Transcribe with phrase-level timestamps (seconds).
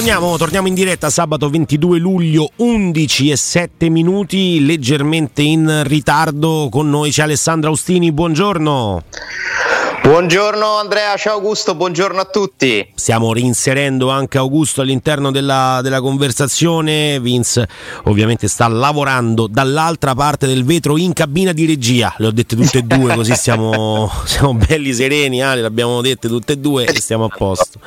[0.00, 6.88] Torniamo, torniamo in diretta sabato 22 luglio 11 e 7 minuti leggermente in ritardo con
[6.88, 9.02] noi c'è Alessandra Austini buongiorno
[10.02, 12.90] Buongiorno Andrea, ciao Augusto, buongiorno a tutti.
[12.94, 17.20] Stiamo reinserendo anche Augusto all'interno della, della, conversazione.
[17.20, 17.68] Vince
[18.04, 22.12] ovviamente sta lavorando dall'altra parte del vetro in cabina di regia.
[22.16, 25.42] Le ho dette tutte e due, così siamo, siamo belli sereni.
[25.42, 27.78] Ale, le abbiamo dette tutte e due e stiamo a posto.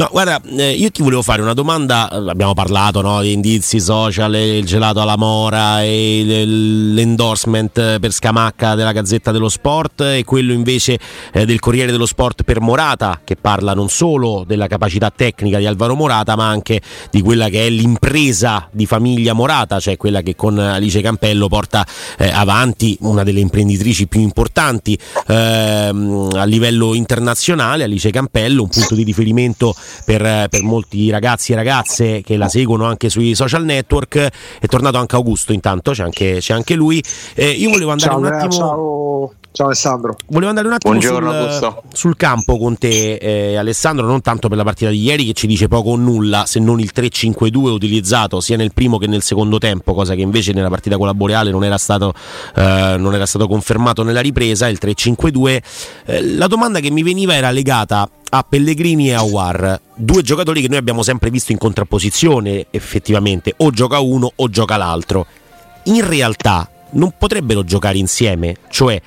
[0.00, 2.08] No, guarda, eh, io ti volevo fare una domanda.
[2.08, 8.92] Abbiamo parlato no, di indizi social, il gelato alla mora e l'endorsement per Scamacca della
[8.92, 10.98] Gazzetta dello Sport e quello invece
[11.34, 15.66] eh, del Corriere dello Sport per Morata, che parla non solo della capacità tecnica di
[15.66, 20.34] Alvaro Morata, ma anche di quella che è l'impresa di famiglia Morata, cioè quella che
[20.34, 27.84] con Alice Campello porta eh, avanti una delle imprenditrici più importanti ehm, a livello internazionale,
[27.84, 29.74] Alice Campello, un punto di riferimento
[30.04, 34.28] per, per, molti ragazzi e ragazze che la seguono anche sui social network.
[34.60, 37.02] È tornato anche Augusto, intanto c'è anche, c'è anche lui.
[37.34, 38.50] Eh, io volevo andare ciao, un attimo.
[38.50, 39.32] Ciao.
[39.52, 40.16] Ciao Alessandro.
[40.28, 44.62] Volevo andare un attimo sul, sul, campo con te, eh, Alessandro, non tanto per la
[44.62, 48.56] partita di ieri che ci dice poco o nulla, se non il 3-5-2 utilizzato sia
[48.56, 51.64] nel primo che nel secondo tempo, cosa che invece nella partita con la Boreale non
[51.64, 52.14] era stato,
[52.54, 55.62] eh, non era stato confermato nella ripresa, il 3-5-2.
[56.04, 60.60] Eh, la domanda che mi veniva era legata a Pellegrini e a War, due giocatori
[60.60, 65.26] che noi abbiamo sempre visto in contrapposizione effettivamente, o gioca uno o gioca l'altro.
[65.84, 69.00] In realtà non potrebbero giocare insieme, cioè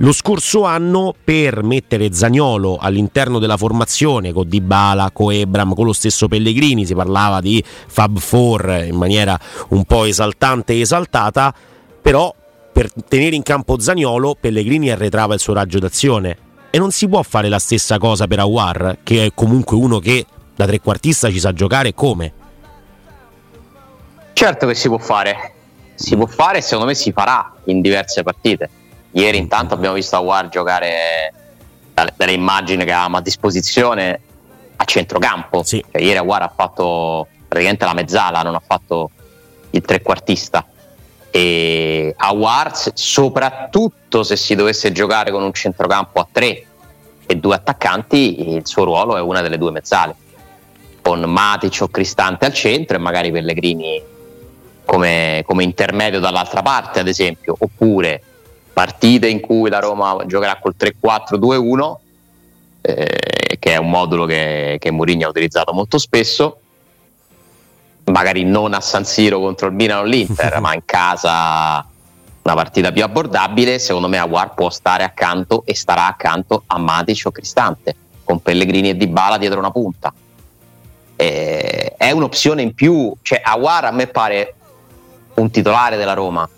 [0.00, 5.92] lo scorso anno per mettere Zagnolo all'interno della formazione con Dybala, con Ebram, con lo
[5.92, 9.38] stesso Pellegrini, si parlava di Fab 4 in maniera
[9.68, 11.52] un po' esaltante e esaltata,
[12.00, 12.32] però
[12.72, 16.46] per tenere in campo Zagnolo Pellegrini arretrava il suo raggio d'azione.
[16.70, 20.24] E non si può fare la stessa cosa per Awar, che è comunque uno che
[20.54, 22.32] da trequartista ci sa giocare come.
[24.32, 25.54] Certo che si può fare,
[25.96, 28.70] si può fare e secondo me si farà in diverse partite
[29.12, 31.32] Ieri intanto abbiamo visto Aguar giocare
[31.94, 34.20] dalle, immagini che avevamo a disposizione
[34.76, 35.62] a centrocampo.
[35.62, 35.84] Sì.
[35.90, 39.10] Cioè, ieri Aguar ha fatto praticamente la mezzala, non ha fatto
[39.70, 40.64] il trequartista.
[41.30, 46.64] E Aguar, soprattutto se si dovesse giocare con un centrocampo a tre
[47.26, 50.14] e due attaccanti, il suo ruolo è una delle due mezzale.
[51.02, 54.02] Con Matic o Cristante al centro e magari Pellegrini
[54.84, 58.22] come, come intermedio dall'altra parte, ad esempio, oppure
[58.78, 61.96] partite in cui la Roma giocherà col 3-4-2-1,
[62.82, 66.60] eh, che è un modulo che, che Mourinho ha utilizzato molto spesso,
[68.04, 71.84] magari non a San Siro contro il Milan o l'Inter, ma in casa
[72.42, 77.26] una partita più abbordabile, secondo me Aguar può stare accanto e starà accanto a Matic
[77.26, 80.12] o Cristante, con Pellegrini e Dybala dietro una punta.
[81.16, 84.54] Eh, è un'opzione in più, cioè Aguar a me pare
[85.34, 86.48] un titolare della Roma,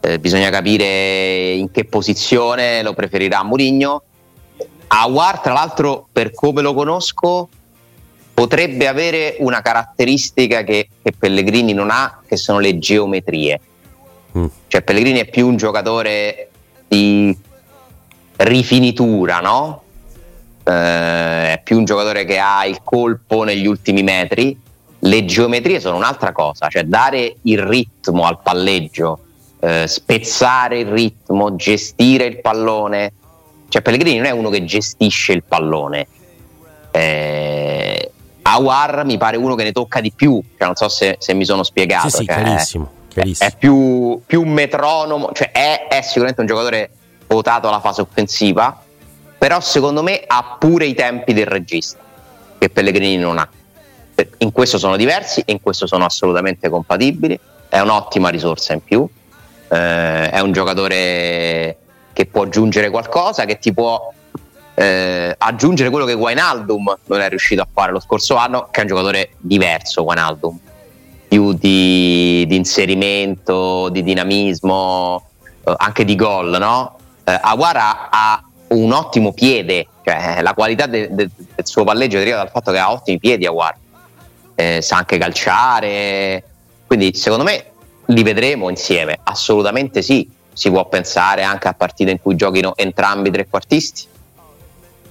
[0.00, 4.02] eh, bisogna capire in che posizione lo preferirà Mourinho.
[4.88, 7.48] Awar, tra l'altro, per come lo conosco,
[8.32, 13.60] potrebbe avere una caratteristica che, che Pellegrini non ha, che sono le geometrie.
[14.38, 14.46] Mm.
[14.68, 16.50] Cioè, Pellegrini è più un giocatore
[16.86, 17.36] di
[18.36, 19.82] rifinitura, no?
[20.64, 24.58] Eh, è più un giocatore che ha il colpo negli ultimi metri.
[25.00, 29.20] Le geometrie sono un'altra cosa, cioè dare il ritmo al palleggio
[29.60, 33.12] eh, spezzare il ritmo, gestire il pallone.
[33.68, 36.06] Cioè Pellegrini non è uno che gestisce il pallone.
[36.90, 38.12] Eh,
[38.42, 41.44] Awar mi pare uno che ne tocca di più, cioè, non so se, se, mi
[41.44, 42.08] sono spiegato.
[42.08, 43.50] Sì, sì, cioè, chiarissimo, chiarissimo.
[43.50, 46.90] È, più, più metronomo, cioè è, è sicuramente un giocatore
[47.26, 48.82] votato alla fase offensiva,
[49.36, 51.98] però secondo me ha pure i tempi del regista,
[52.58, 53.48] che Pellegrini non ha.
[54.38, 57.38] in questo sono diversi e in questo sono assolutamente compatibili.
[57.68, 59.06] È un'ottima risorsa in più,
[59.68, 61.76] eh, è un giocatore
[62.12, 64.12] che può aggiungere qualcosa, che ti può
[64.74, 68.82] eh, aggiungere quello che Guainaldum non è riuscito a fare lo scorso anno, che è
[68.82, 70.58] un giocatore diverso, Guainaldum,
[71.28, 75.28] più di, di inserimento, di dinamismo,
[75.64, 76.96] eh, anche di gol, no?
[77.24, 82.36] Eh, Aguara ha un ottimo piede, cioè la qualità de, de, del suo palleggio deriva
[82.36, 83.76] dal fatto che ha ottimi piedi Aguara,
[84.54, 86.44] eh, sa anche calciare,
[86.86, 87.64] quindi secondo me
[88.10, 93.28] li vedremo insieme, assolutamente sì, si può pensare anche a partite in cui giochino entrambi
[93.28, 94.06] i trequartisti,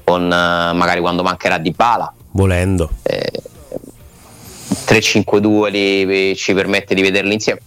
[0.04, 2.14] con eh, magari quando mancherà Di Bala.
[2.32, 2.90] Volendo.
[3.04, 3.32] Eh,
[4.86, 7.62] 3-5-2 li, ci permette di vederli insieme.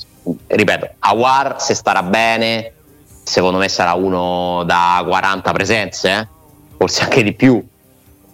[0.46, 2.72] Ripeto, Awar se starà bene,
[3.22, 6.28] secondo me sarà uno da 40 presenze, eh?
[6.76, 7.64] forse anche di più.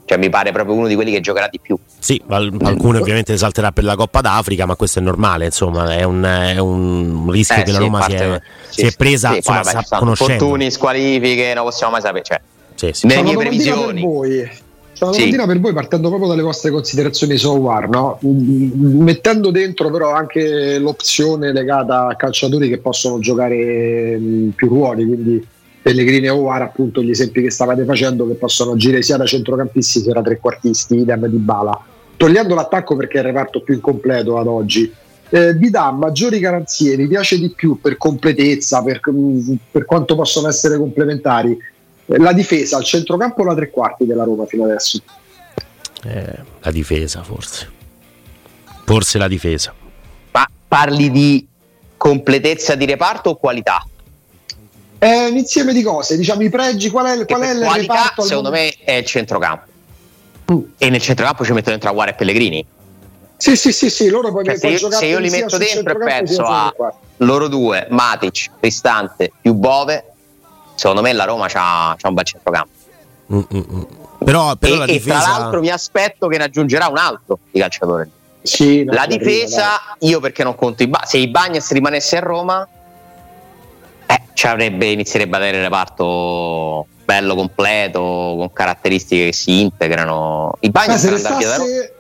[0.07, 1.77] Cioè, mi pare proprio uno di quelli che giocherà di più.
[1.99, 6.23] Sì, alcune ovviamente salterà per la Coppa d'Africa, ma questo è normale, insomma, è un,
[6.23, 9.37] è un rischio eh, che sì, la Roma si è, sì, si è, presa sì,
[9.39, 10.45] insomma, vabbè, conoscendo.
[10.45, 12.25] Fortuni, squalifiche, non possiamo mai sapere.
[12.25, 12.41] Cioè,
[12.77, 13.07] sì, sì.
[13.09, 14.01] Nelle mie previsioni.
[14.01, 14.65] Per voi.
[14.97, 15.49] C'è una domandina sì.
[15.49, 18.19] per voi partendo proprio dalle vostre considerazioni su War, no?
[18.23, 24.19] mettendo dentro però anche l'opzione legata a calciatori che possono giocare
[24.55, 25.47] più ruoli, quindi
[25.87, 30.01] Pellegrini e War, appunto gli esempi che stavate facendo, che possono agire sia da centrocampisti
[30.01, 31.81] sia da trequartisti, idem di Bala.
[32.17, 34.93] Togliendo l'attacco perché è il reparto più incompleto ad oggi,
[35.29, 39.01] eh, vi dà maggiori garanzie, mi piace di più per completezza, per,
[39.71, 41.57] per quanto possono essere complementari
[42.07, 45.01] la difesa al centrocampo o la tre quarti della Roma fino adesso?
[46.03, 47.71] Eh, la difesa forse.
[48.85, 49.73] Forse la difesa.
[50.33, 51.47] Ma parli di
[51.97, 53.87] completezza di reparto o qualità?
[55.07, 58.23] È un insieme di cose, diciamo i pregi, qual è, qual è il qualità, reparto?
[58.23, 59.71] Secondo me è il centrocampo.
[60.53, 60.59] Mm.
[60.79, 62.67] E nel centrocampo ci mettono dentro Aguara e Pellegrini.
[63.37, 66.05] Sì, sì, sì, sì, loro poi cioè, se, io, se io li metto dentro e
[66.05, 66.75] penso a
[67.19, 70.13] loro due, Matic, Cristante più Bove,
[70.75, 72.71] secondo me la Roma c'ha, c'ha un bel centrocampo.
[73.33, 73.87] Mm-mm.
[74.25, 75.19] Però, però e, la difesa...
[75.19, 78.11] e tra l'altro mi aspetto che ne aggiungerà un altro di calciatore.
[78.43, 82.21] Sì, la difesa, arriva, io perché non conto i Bagnes, se i Bagnes rimanesse a
[82.21, 82.69] Roma,
[84.07, 90.57] eh, ci avrebbe, inizierebbe ad avere il reparto bello completo, con caratteristiche che si integrano.
[90.61, 91.95] I Bagnes se restasse,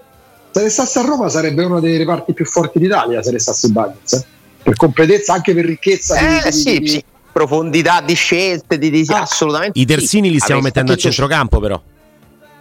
[0.50, 4.12] se restasse a Roma sarebbe uno dei reparti più forti d'Italia se restasse i Bagnes.
[4.12, 4.25] Eh?
[4.62, 6.17] Per completezza, anche per ricchezza.
[6.19, 7.05] Eh, di, sì, di, sì
[7.37, 9.79] profondità di scelte, di, di ah, assolutamente.
[9.79, 11.79] I terzini li stiamo mettendo a centrocampo, però.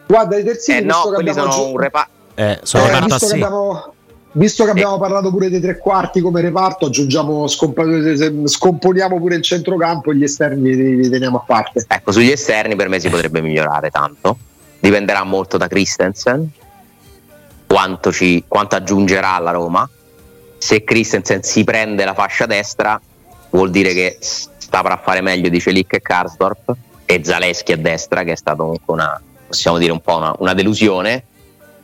[0.06, 2.12] Guarda, i terzini eh no, quelli sono gi- un reparto.
[2.36, 3.94] Eh, sono eh, reparto visto, che abbiamo,
[4.36, 9.42] visto che abbiamo parlato pure dei tre quarti come reparto, aggiungiamo, scomp- scomponiamo pure il
[9.42, 11.86] centrocampo e gli esterni li, li teniamo a parte.
[11.88, 14.38] Ecco, sugli esterni per me si potrebbe migliorare tanto.
[14.80, 16.50] Dipenderà molto da Christensen,
[17.66, 19.90] quanto, ci, quanto aggiungerà alla Roma.
[20.58, 23.00] Se Christensen si prende la fascia destra,
[23.50, 28.34] vuol dire che saprà fare meglio di Celic e Karsdorp e Zaleschi a destra che
[28.34, 31.24] è stato comunque una, possiamo dire un po' una, una delusione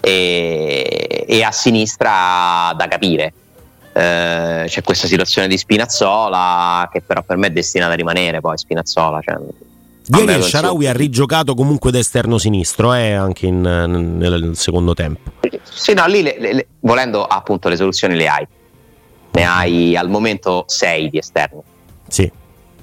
[0.01, 3.33] e, e, a sinistra da capire
[3.93, 8.57] eh, c'è questa situazione di Spinazzola che però per me è destinata a rimanere poi
[8.57, 9.37] Spinazzola cioè,
[10.13, 15.31] Ieri il Sharawi ha rigiocato comunque da esterno sinistro eh, anche in, nel secondo tempo.
[15.63, 18.47] Sì, no, lì le, le, volendo appunto le soluzioni le hai.
[19.31, 21.61] Ne hai al momento sei di esterni.
[22.09, 22.29] Sì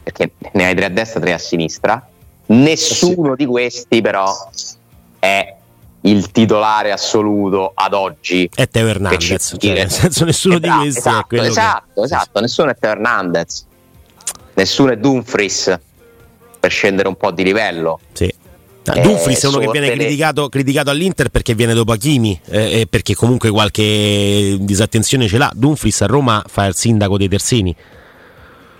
[0.08, 2.08] perché ne hai tre a destra, tre a sinistra.
[2.46, 4.32] Nessuno di questi però
[5.18, 5.56] è
[6.10, 8.48] il titolare assoluto ad oggi.
[8.54, 12.00] È Teo Hernandez, cioè, nel senso nessuno esatto, di questi esatto, è esatto, che...
[12.02, 13.66] esatto, nessuno è Teo Hernandez,
[14.54, 15.78] nessuno è Dumfries
[16.58, 18.00] per scendere un po' di livello.
[18.12, 18.24] Sì.
[18.94, 22.86] Eh, Dumfries è uno che viene criticato, criticato, all'Inter perché viene dopo Achimi eh, e
[22.86, 25.50] perché comunque qualche disattenzione ce l'ha.
[25.54, 27.76] Dumfries a Roma fa il sindaco dei Terzini.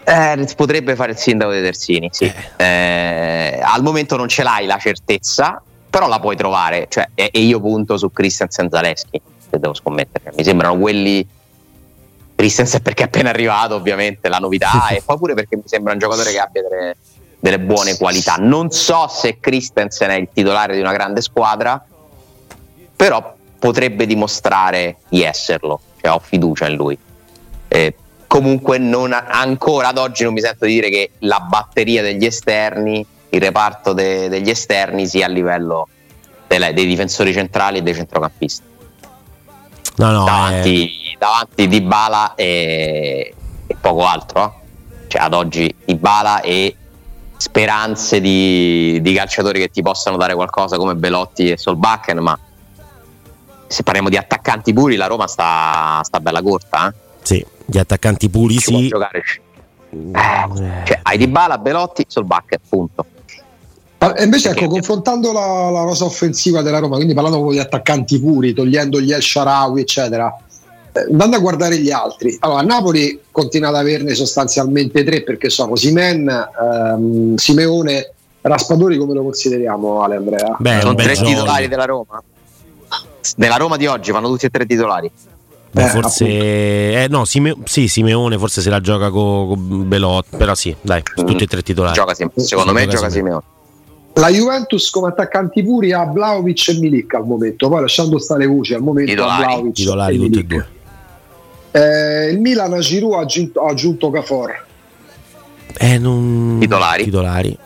[0.05, 2.25] Eh, potrebbe fare il sindaco dei Terzini, sì.
[2.25, 2.65] Eh.
[2.65, 6.87] Eh, al momento non ce l'hai la certezza, però la puoi trovare.
[6.89, 10.33] Cioè, e, e, io punto su Christensen Zaleschi, se devo scommettere.
[10.37, 11.27] Mi sembrano quelli.
[12.35, 15.99] Christensen perché è appena arrivato, ovviamente, la novità, e poi pure perché mi sembra un
[15.99, 16.97] giocatore che abbia delle,
[17.39, 18.37] delle buone qualità.
[18.37, 21.85] Non so se Christensen è il titolare di una grande squadra,
[22.95, 25.81] però potrebbe dimostrare di esserlo.
[26.01, 26.97] Cioè, ho fiducia in lui.
[27.67, 27.95] Eh,
[28.29, 33.05] comunque non, ancora ad oggi non mi sento di dire che la batteria degli esterni,
[33.31, 35.89] il reparto de, degli esterni sia a livello
[36.47, 38.67] delle, dei difensori centrali e dei centrocampisti.
[39.97, 41.17] No, no, davanti, eh...
[41.19, 43.35] davanti di Bala e,
[43.67, 44.45] e, poco altro.
[44.45, 45.07] Eh?
[45.09, 46.75] Cioè ad oggi di Bala e
[47.37, 52.39] speranze di, di, calciatori che ti possano dare qualcosa come Belotti e Solbakken, ma
[53.67, 56.89] se parliamo di attaccanti puri, la Roma sta, sta bella corta.
[56.89, 56.95] Eh?
[57.23, 58.89] Sì, gli attaccanti puri Ci sì.
[58.89, 59.23] giocare.
[59.91, 63.05] Eh, cioè, hai Di Bala, Belotti, Solbacca, punto.
[63.99, 68.21] E invece, ecco, confrontando la, la, rosa offensiva della Roma, quindi parlando con gli attaccanti
[68.21, 70.33] puri, togliendo gli El Sharawi, eccetera,
[70.93, 72.37] eh, andando a guardare gli altri.
[72.41, 78.97] Allora, a Napoli continua ad averne sostanzialmente tre perché sono Simen, ehm, Simeone, Raspadori.
[78.99, 80.57] Come lo consideriamo, Ale Andrea?
[80.59, 81.27] Beh, sono tre gioco.
[81.27, 82.23] titolari della Roma.
[83.37, 85.11] Nella Roma di oggi vanno tutti e tre titolari.
[85.71, 90.37] Beh, eh, forse eh, no, Sime, sì, Simeone forse se la gioca con co Belotti,
[90.37, 91.27] però sì, dai, mm.
[91.27, 91.95] tutti e tre titolari.
[91.95, 93.57] Gioca, secondo me gioca Simeone.
[94.19, 98.75] La Juventus come attaccanti puri ha Vlaovic e Milik al momento, poi lasciando stare voci
[98.75, 100.67] al momento titolari, Vlaovic titolari e tutti e due.
[101.71, 104.65] Eh, il Milan a Giroud ha aggiunto, ha aggiunto Cafor.
[105.79, 106.57] Eh, non...
[106.59, 107.05] Titolari.
[107.05, 107.59] titolari.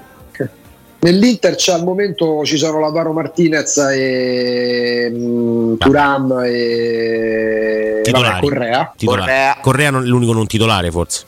[1.01, 8.93] Nell'Inter c'è al momento ci sono Lavaro Martinez e um, Turam e vabbè, Correa.
[9.03, 9.59] Correa.
[9.61, 11.25] Correa non, è l'unico non titolare forse.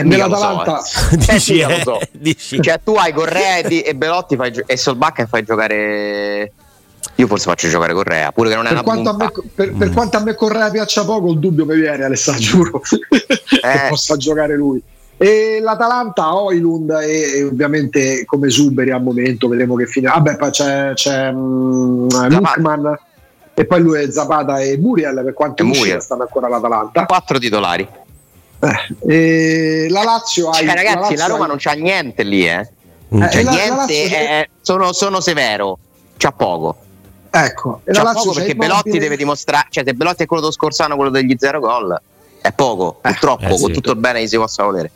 [0.00, 1.16] E nell'Atalanta so, eh.
[1.32, 1.98] dici, eh, so.
[2.12, 2.60] dici.
[2.60, 6.52] Cioè, tu hai Correa e, Belotti fai, e Solbacca e fai giocare
[7.16, 9.78] io forse faccio giocare Correa, pure che non è per una quanto, me, per, mm.
[9.78, 13.38] per quanto a me Correa piaccia poco, il dubbio mi viene, Alessandro, giuro, eh.
[13.60, 14.82] che possa giocare lui.
[15.18, 20.08] E l'Atalanta, Oilund e, e, ovviamente come Suberi al momento, vedremo che fine.
[20.08, 22.98] Vabbè, poi c'è, c'è um, Lukman
[23.52, 27.04] e poi lui è Zapata e Muriel per quanto Muriel stanno ancora l'Atalanta.
[27.04, 27.86] Quattro titolari.
[29.06, 30.74] Eh, la Lazio cioè, ha.
[30.74, 31.48] Ragazzi, la, la Roma hai...
[31.48, 32.68] non c'ha niente lì, eh.
[33.14, 33.22] Mm.
[33.28, 35.78] Cioè, la, niente, è, sono, sono severo,
[36.16, 36.76] c'ha poco.
[37.30, 40.54] Ecco, e c'ha la poco perché Belotti deve dimostrare, cioè se Belotti è quello dello
[40.54, 41.98] scorso anno, quello degli zero gol,
[42.40, 43.62] è poco, eh, purtroppo, eh, sì.
[43.62, 44.90] con tutto il bene che si possa volere.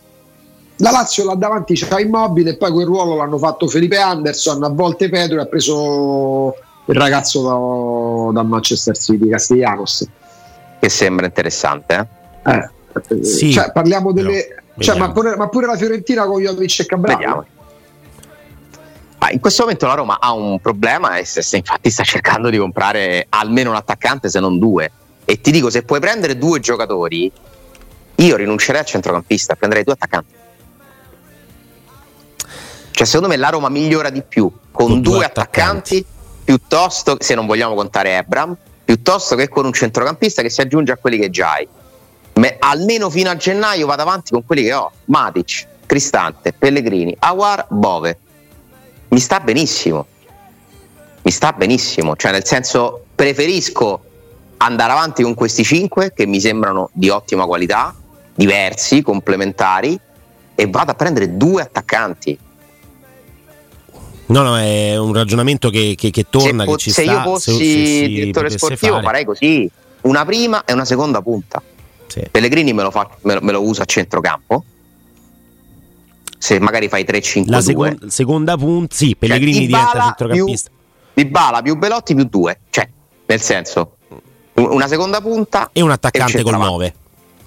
[0.78, 4.68] La Lazio là davanti c'ha immobile e poi quel ruolo l'hanno fatto Felipe Anderson, a
[4.68, 6.54] volte Pedro ha preso
[6.86, 10.06] il ragazzo da, da Manchester City, Castellanos.
[10.80, 12.08] Che sembra interessante,
[12.44, 12.52] eh?
[12.52, 12.70] eh
[13.22, 14.62] sì, cioè, parliamo delle.
[14.78, 17.46] Cioè, ma, pure, ma, pure, la Fiorentina con Jovic e Cabral.
[19.18, 22.50] Ah, in questo momento la Roma ha un problema e se, se infatti sta cercando
[22.50, 24.90] di comprare almeno un attaccante, se non due.
[25.24, 27.32] E ti dico, se puoi prendere due giocatori,
[28.16, 30.34] io rinuncerei al centrocampista, prenderei due attaccanti.
[32.90, 36.06] Cioè, secondo me la Roma migliora di più con, con due, due attaccanti, attaccanti,
[36.44, 40.96] piuttosto, se non vogliamo contare Ebram, piuttosto che con un centrocampista che si aggiunge a
[40.96, 41.68] quelli che già hai.
[42.34, 47.66] Me, almeno fino a gennaio vado avanti con quelli che ho: Matic, Cristante, Pellegrini, Awar,
[47.68, 48.18] Bove.
[49.08, 50.06] Mi sta benissimo.
[51.22, 54.02] Mi sta benissimo, cioè nel senso preferisco
[54.58, 57.94] andare avanti con questi cinque che mi sembrano di ottima qualità,
[58.34, 59.98] diversi, complementari
[60.54, 62.38] e vado a prendere due attaccanti.
[64.26, 66.64] No, no, è un ragionamento che, che, che torna.
[66.64, 69.04] Se, che ci se sta, io fossi se, se direttore sportivo fare.
[69.04, 69.70] farei così:
[70.02, 71.62] una prima e una seconda punta.
[72.06, 72.22] Sì.
[72.30, 74.64] Pellegrini me lo, fa, me, lo, me lo, usa a centrocampo.
[76.38, 77.44] Se magari fai 3-5-2.
[77.46, 80.70] La seconda, seconda punta, sì, Pellegrini cioè, diventa centrocampista.
[81.14, 82.60] Di Bala più Belotti più 2.
[82.70, 82.88] Cioè,
[83.26, 83.96] nel senso,
[84.54, 86.94] una seconda punta e un attaccante col 9.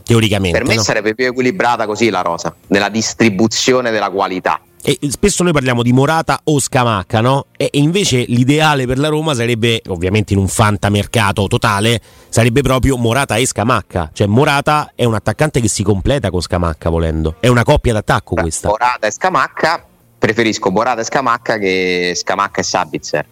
[0.04, 0.58] Teoricamente.
[0.58, 0.82] Per me no?
[0.82, 4.62] sarebbe più equilibrata così la rosa, nella distribuzione della qualità.
[4.90, 7.48] E spesso noi parliamo di Morata o Scamacca, no?
[7.58, 13.36] E invece l'ideale per la Roma sarebbe, ovviamente in un fantamercato totale, sarebbe proprio Morata
[13.36, 14.12] e Scamacca.
[14.14, 17.36] Cioè Morata è un attaccante che si completa con Scamacca volendo.
[17.42, 18.70] È una coppia d'attacco questa.
[18.70, 19.86] Morata e Scamacca,
[20.18, 23.26] preferisco Morata e Scamacca che Scamacca e Sabitzer.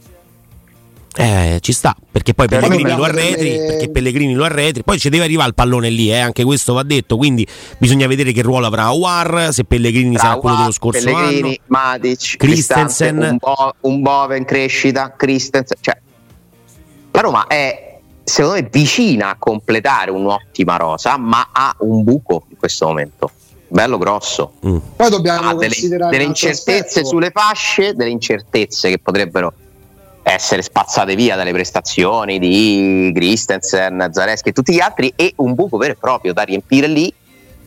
[1.17, 3.65] Eh, ci sta, perché poi Però Pellegrini lo arretri, delle...
[3.67, 6.83] perché Pellegrini lo arretri, poi ci deve arrivare il pallone lì, eh, anche questo va
[6.83, 11.47] detto, quindi bisogna vedere che ruolo avrà War, se Pellegrini sarà quello dello scorso Pellegrini,
[11.47, 11.57] anno.
[11.67, 15.97] Matic, Christensen, un, Bo- un Bove in crescita, Christensen, cioè
[17.11, 22.57] la Roma è secondo me vicina a completare un'ottima rosa, ma ha un buco in
[22.57, 23.31] questo momento.
[23.67, 24.53] Bello grosso.
[24.65, 24.77] Mm.
[24.95, 25.75] Poi dobbiamo ha delle,
[26.09, 27.07] delle incertezze aspetto.
[27.07, 29.53] sulle fasce, delle incertezze che potrebbero
[30.27, 35.77] essere spazzate via dalle prestazioni di Christensen, Zareschi e tutti gli altri e un buco
[35.77, 37.13] vero e proprio da riempire lì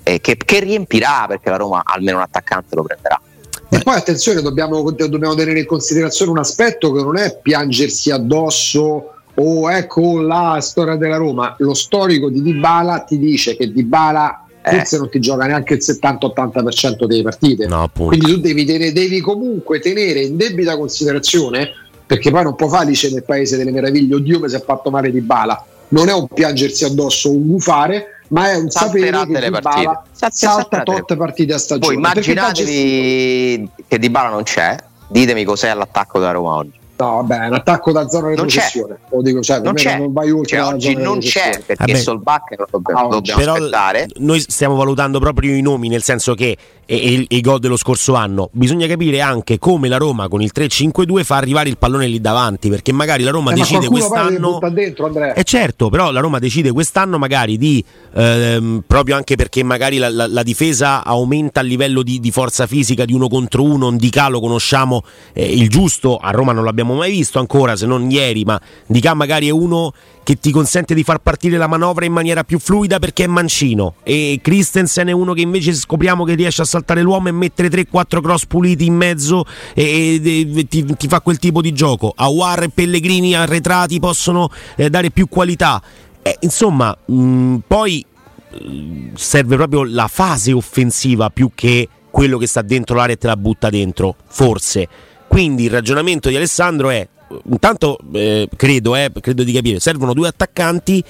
[0.02, 3.20] eh, che, che, riempirà perché la Roma almeno un attaccante lo prenderà.
[3.68, 9.12] E poi attenzione, dobbiamo, dobbiamo tenere in considerazione un aspetto che non è piangersi addosso
[9.34, 14.70] o ecco la storia della Roma, lo storico di Dybala ti dice che Dybala eh.
[14.70, 17.68] forse non ti gioca neanche il 70-80% delle partite.
[17.68, 22.68] No, Quindi tu devi, tenere, devi comunque tenere in debita considerazione perché poi non può
[22.68, 25.62] falice nel paese delle meraviglie, oddio mi si è fatto male di bala.
[25.88, 30.82] Non è un piangersi addosso, un gufare, ma è un sapere che di bala salta
[30.84, 31.86] tot partite a stagione.
[31.86, 34.74] Poi immaginatevi che di bala non c'è,
[35.06, 36.80] ditemi cos'è l'attacco da Roma oggi.
[36.98, 38.98] No, vabbè, un attacco da zona di retrocessione.
[39.10, 39.98] Lo dico, cioè, non, c'è.
[39.98, 40.58] non vai oltre.
[40.58, 41.96] Cioè, oggi non c'è perché vabbè.
[41.96, 44.08] Solbakken lo dobbiamo, ah, dobbiamo però aspettare.
[44.16, 46.56] Noi stiamo valutando proprio i nomi, nel senso che
[46.90, 48.48] e, i gol dello scorso anno.
[48.52, 52.70] Bisogna capire anche come la Roma con il 3-5-2 fa arrivare il pallone lì davanti,
[52.70, 54.58] perché magari la Roma eh, decide quest'anno.
[54.72, 59.98] Dentro, eh certo, però la Roma decide quest'anno magari di ehm, proprio anche perché magari
[59.98, 63.90] la, la, la, difesa aumenta a livello di, di, forza fisica di uno contro uno.
[63.92, 65.02] Di lo conosciamo
[65.32, 69.00] eh, il giusto, a Roma non l'abbiamo mai visto ancora, se non ieri, ma Di
[69.14, 69.92] magari è uno
[70.28, 73.94] che ti consente di far partire la manovra in maniera più fluida perché è mancino
[74.02, 78.20] e Christensen è uno che invece scopriamo che riesce a saltare l'uomo e mettere 3-4
[78.20, 82.12] cross puliti in mezzo e, e, e ti, ti, fa quel tipo di gioco.
[82.14, 85.82] Awar e Pellegrini arretrati possono eh, dare più qualità.
[86.20, 88.04] Eh, insomma, mh, poi
[88.50, 93.26] mh, serve proprio la fase offensiva più che quello che sta dentro l'area e te
[93.28, 94.88] la butta dentro, forse.
[95.28, 97.06] Quindi il ragionamento di Alessandro è
[97.50, 101.04] intanto eh, credo, eh, credo di capire, servono due attaccanti,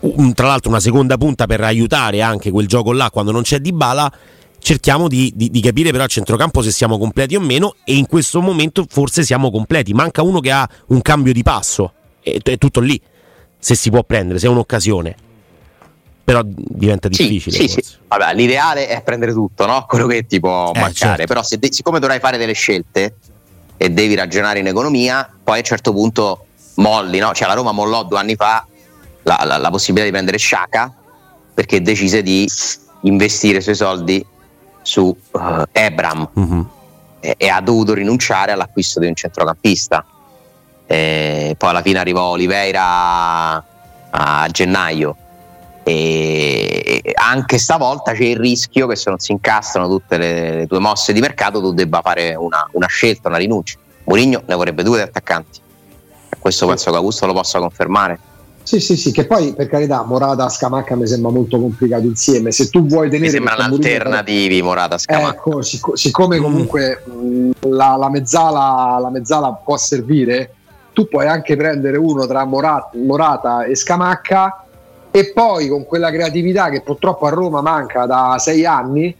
[0.00, 3.58] un, tra l'altro una seconda punta per aiutare anche quel gioco là quando non c'è
[3.60, 4.12] di bala.
[4.58, 8.06] Cerchiamo di, di, di, capire però a centrocampo se siamo completi o meno e in
[8.06, 9.92] questo momento forse siamo completi.
[9.92, 12.98] Manca uno che ha un cambio di passo, è, è tutto lì,
[13.58, 15.16] se si può prendere, se è un'occasione
[16.24, 17.54] però diventa difficile.
[17.54, 17.96] Sì, sì, sì.
[18.08, 19.84] Vabbè, l'ideale è prendere tutto, no?
[19.86, 20.94] quello che ti può eh, mancare.
[20.94, 21.24] Certo.
[21.26, 23.16] Però, se siccome dovrai fare delle scelte,
[23.76, 27.32] e devi ragionare in economia, poi a un certo punto molli, no?
[27.32, 28.66] cioè la Roma mollò due anni fa
[29.22, 30.92] la, la, la possibilità di prendere Sciacca
[31.54, 32.48] perché decise di
[33.02, 34.24] investire i suoi soldi
[34.82, 36.68] su uh, Ebram uh-huh.
[37.20, 40.04] e, e, ha dovuto rinunciare all'acquisto di un centrocampista.
[40.86, 43.64] E poi alla fine arrivò Oliveira
[44.10, 45.16] a gennaio
[45.84, 50.78] e anche stavolta c'è il rischio che se non si incastrano tutte le, le tue
[50.78, 53.78] mosse di mercato tu debba fare una, una scelta, una rinuncia.
[54.04, 55.60] Mourinho ne vorrebbe due attaccanti.
[56.38, 58.18] Questo penso che Augusto lo possa confermare.
[58.62, 62.50] Sì, sì, sì, che poi per carità Morata Scamacca mi sembra molto complicato insieme.
[62.50, 63.26] Se tu vuoi tenere.
[63.26, 65.34] Mi sembrano alternativi Morata Scamacca.
[65.34, 70.54] Ecco, sic- siccome comunque mh, la, la, mezzala, la, mezzala, può servire,
[70.94, 74.63] tu puoi anche prendere uno tra Morata, Morata e Scamacca
[75.16, 79.14] e poi con quella creatività che purtroppo a Roma manca da sei anni,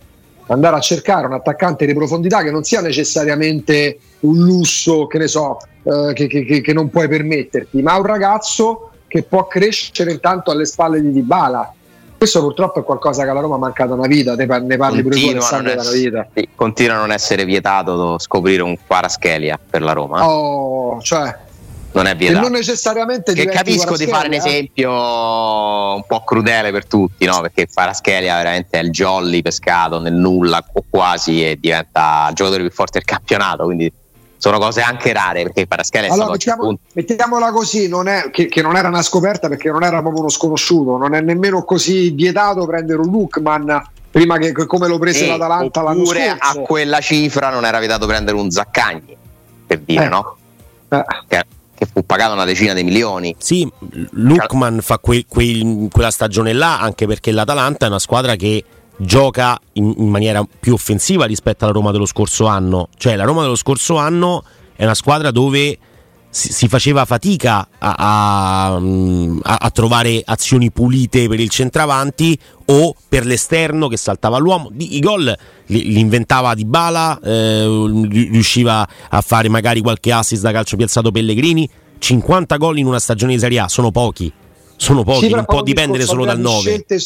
[0.49, 5.29] andare a cercare un attaccante di profondità che non sia necessariamente un lusso, che ne
[5.29, 10.51] so, eh, che, che, che, non puoi permetterti, ma un ragazzo che può crescere intanto
[10.51, 11.73] alle spalle di Dybala.
[12.19, 15.29] Questo purtroppo è qualcosa che alla Roma manca da una vita, ne, parli pure tu
[15.29, 16.27] una vita.
[16.35, 20.29] Sì, continua a non essere vietato scoprire un Paraschelia per la Roma.
[20.29, 21.53] Oh, cioè
[21.95, 22.41] non è vietato.
[22.41, 27.41] E non necessariamente che capisco di fare un esempio un po' crudele per tutti, no?
[27.41, 32.63] perché Faraschelia veramente è il jolly pescato nel nulla o quasi e diventa il giocatore
[32.63, 33.93] più forte del campionato, quindi
[34.37, 38.77] sono cose anche rare perché Paraschelia allora, mettiamo, mettiamola così, non è, che, che, non
[38.77, 43.01] era una scoperta perché non era proprio uno sconosciuto, non è nemmeno così vietato prendere
[43.01, 46.37] un Lookman prima che come lo prese e l'Atalanta l'anno scorso.
[46.39, 49.17] a quella cifra non era vietato prendere un Zaccagni,
[49.67, 50.09] per dire, eh.
[50.09, 50.37] no?
[50.89, 51.05] Eh.
[51.27, 51.54] Che fu
[52.15, 53.35] pagato una decina di milioni.
[53.39, 53.69] Sì,
[54.13, 58.63] Lukman fa que, que, quella stagione là anche perché l'Atalanta è una squadra che
[58.97, 62.89] gioca in, in, maniera più offensiva rispetto alla Roma dello scorso anno.
[62.97, 64.45] Cioè la Roma dello scorso anno
[64.77, 65.77] è una squadra dove
[66.31, 68.81] si, faceva fatica a, a,
[69.43, 74.71] a, trovare azioni pulite per il centravanti o per l'esterno che saltava l'uomo.
[74.77, 77.65] I gol li, li inventava Di Bala, eh,
[78.09, 81.69] riusciva a fare magari qualche assist da calcio piazzato Pellegrini.
[82.05, 84.31] 50 gol in una stagione di Serie A sono pochi,
[84.77, 86.61] sono pochi, sì, non può dipendere solo dal 9.
[86.61, 86.99] Scelte,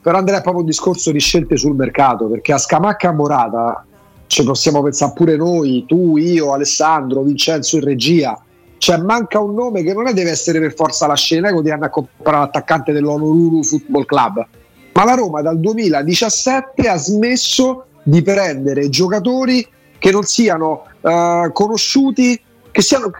[0.00, 3.84] però Andrea è proprio un discorso di scelte sul mercato, perché a Scamacca Morata
[4.26, 8.40] ci possiamo pensare pure noi, tu, io, Alessandro, Vincenzo in regia.
[8.78, 11.90] Cioè manca un nome che non è deve essere per forza la scena di andare
[11.90, 14.46] a comprare l'attaccante dell'Onolulu Football Club.
[14.94, 19.66] Ma la Roma dal 2017 ha smesso di prendere giocatori
[19.98, 22.40] che non siano uh, conosciuti
[22.70, 23.10] che, siano,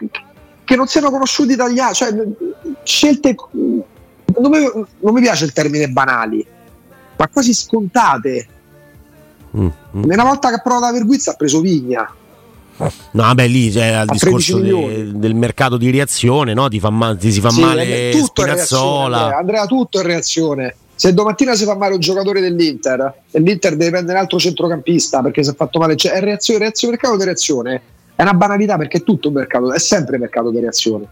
[0.66, 2.26] che non siano conosciuti dagli altri cioè
[2.83, 4.59] scelte non mi,
[4.98, 6.44] non mi, piace il termine banali
[7.16, 8.48] ma quasi scontate
[9.57, 9.70] mm-hmm.
[9.92, 12.14] una volta che ha provato la Verguizza ha preso Vigna
[12.79, 16.68] No, vabbè, lì c'è il discorso de, del mercato di reazione, no?
[16.68, 19.18] Ti, fa ma- ti si fa sì, male tutto Spinazzola.
[19.18, 20.76] Andrea, Andrea, tutto è reazione.
[20.94, 25.22] Se domattina si fa male un giocatore dell'Inter e l'Inter deve prendere un altro centrocampista
[25.22, 27.83] perché si è fatto male, cioè è reazione, reazione, mercato di reazione.
[28.16, 31.07] È una banalità perché è tutto un mercato, è sempre mercato di reazione.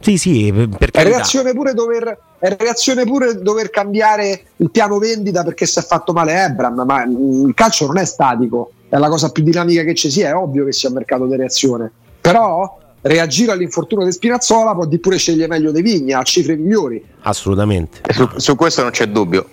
[0.00, 5.44] Sì, sì, per è reazione, pure dover, è reazione pure dover cambiare il piano vendita
[5.44, 9.30] perché si è fatto male Ebram, ma il calcio non è statico è la cosa
[9.30, 13.52] più dinamica che ci sia, è ovvio che sia un mercato di reazione, però reagire
[13.52, 17.02] all'infortunio di Spinazzola può di pure scegliere meglio dei Vigna a cifre migliori.
[17.20, 18.00] Assolutamente.
[18.12, 19.48] Su, su, questo non c'è dubbio.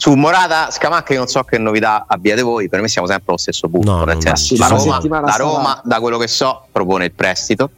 [0.00, 3.36] Su Morata, Scamacca, io non so che novità abbiate voi, per me siamo sempre allo
[3.36, 3.96] stesso punto.
[3.96, 7.68] No, nel senso, la Roma, la Roma da quello che so, propone il prestito,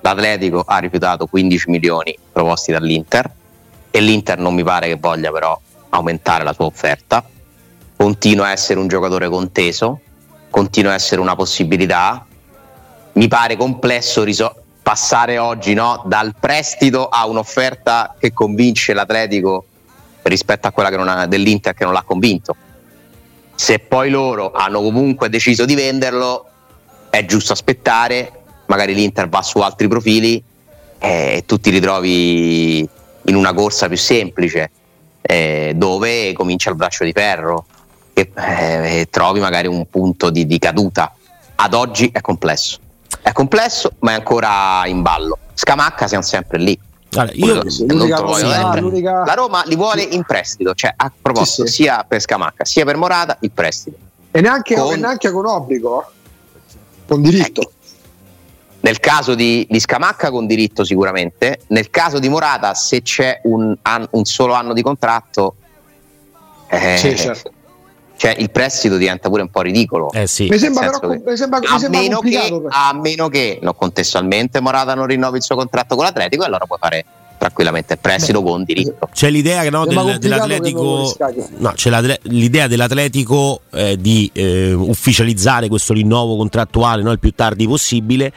[0.00, 3.28] l'Atletico ha rifiutato 15 milioni proposti dall'Inter
[3.90, 7.24] e l'Inter non mi pare che voglia però aumentare la sua offerta.
[7.96, 9.98] Continua a essere un giocatore conteso,
[10.50, 12.24] continua a essere una possibilità.
[13.14, 19.64] Mi pare complesso risolvere passare oggi no, dal prestito a un'offerta che convince l'Atletico
[20.22, 22.56] rispetto a quella ha, dell'Inter che non l'ha convinto.
[23.54, 26.46] Se poi loro hanno comunque deciso di venderlo,
[27.10, 30.42] è giusto aspettare, magari l'Inter va su altri profili
[30.98, 32.88] e tu ti ritrovi
[33.24, 34.70] in una corsa più semplice
[35.20, 37.66] eh, dove comincia il braccio di ferro
[38.12, 41.14] e eh, trovi magari un punto di, di caduta.
[41.54, 42.78] Ad oggi è complesso.
[43.20, 45.38] È complesso, ma è ancora in ballo.
[45.54, 46.78] Scamacca siamo sempre lì.
[47.14, 49.24] Allora, io l'unica, l'unica...
[49.24, 51.82] La Roma li vuole in prestito, cioè ha proposto sì, sì.
[51.82, 53.96] sia per Scamacca sia per Morata il prestito.
[54.30, 56.10] E neanche con, e neanche con obbligo,
[57.06, 57.60] con diritto.
[57.60, 57.70] Eh,
[58.80, 63.76] nel caso di, di, Scamacca con diritto sicuramente, nel caso di Morata se c'è un,
[63.82, 65.54] an, un solo anno di contratto,
[66.68, 67.52] eh, sì, certo
[68.22, 70.12] cioè il prestito diventa pure un po' ridicolo.
[70.12, 70.46] Eh sì.
[70.48, 73.74] Mi sembra però che, mi sembra, a, mi sembra meno che, a meno che no,
[73.74, 77.04] contestualmente Morata non rinnovi il suo contratto con l'Atletico, allora puoi fare
[77.36, 79.08] tranquillamente il prestito Beh, con diritto.
[79.12, 81.12] C'è l'idea no, del, dell'Atletico,
[81.56, 81.90] no, c'è
[82.22, 88.32] l'idea dell'Atletico eh, di eh, ufficializzare questo rinnovo contrattuale no, il più tardi possibile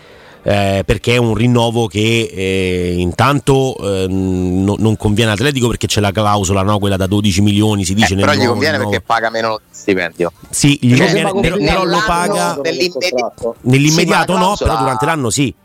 [0.48, 6.00] eh, perché è un rinnovo che eh, intanto eh, no, non conviene all'Atletico perché c'è
[6.00, 6.78] la clausola, no?
[6.78, 8.14] quella da 12 milioni, si dice.
[8.14, 10.32] Eh, però gli conviene perché paga meno stipendio.
[10.48, 14.70] Sì, gli conviene, però, però lo paga nell'immediato, nell'immediato sì, no, clausola...
[14.70, 15.56] però durante l'anno sì.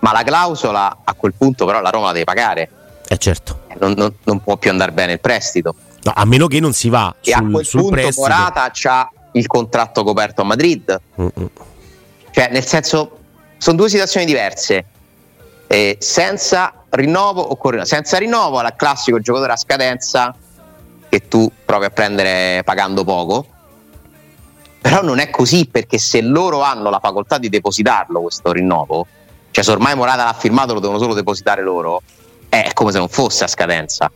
[0.00, 2.70] Ma la clausola a quel punto però la Roma la deve pagare.
[3.08, 3.60] Eh certo.
[3.80, 5.74] Non, non, non può più andare bene il prestito.
[6.02, 8.20] No, a meno che non si va e sul, a quel sul punto prestito.
[8.20, 11.00] Morata ha il contratto coperto a Madrid.
[11.18, 11.48] Mm-mm.
[12.30, 13.20] Cioè, nel senso,
[13.58, 14.84] sono due situazioni diverse.
[15.68, 17.88] Eh, senza rinnovo o con rinnovo.
[17.88, 20.34] Senza rinnovo al classico giocatore a scadenza
[21.08, 23.46] che tu provi a prendere pagando poco.
[24.80, 29.06] Però non è così perché se loro hanno la facoltà di depositarlo questo rinnovo,
[29.50, 32.02] cioè se ormai Morata l'ha firmato lo devono solo depositare loro,
[32.48, 34.10] è come se non fosse a scadenza.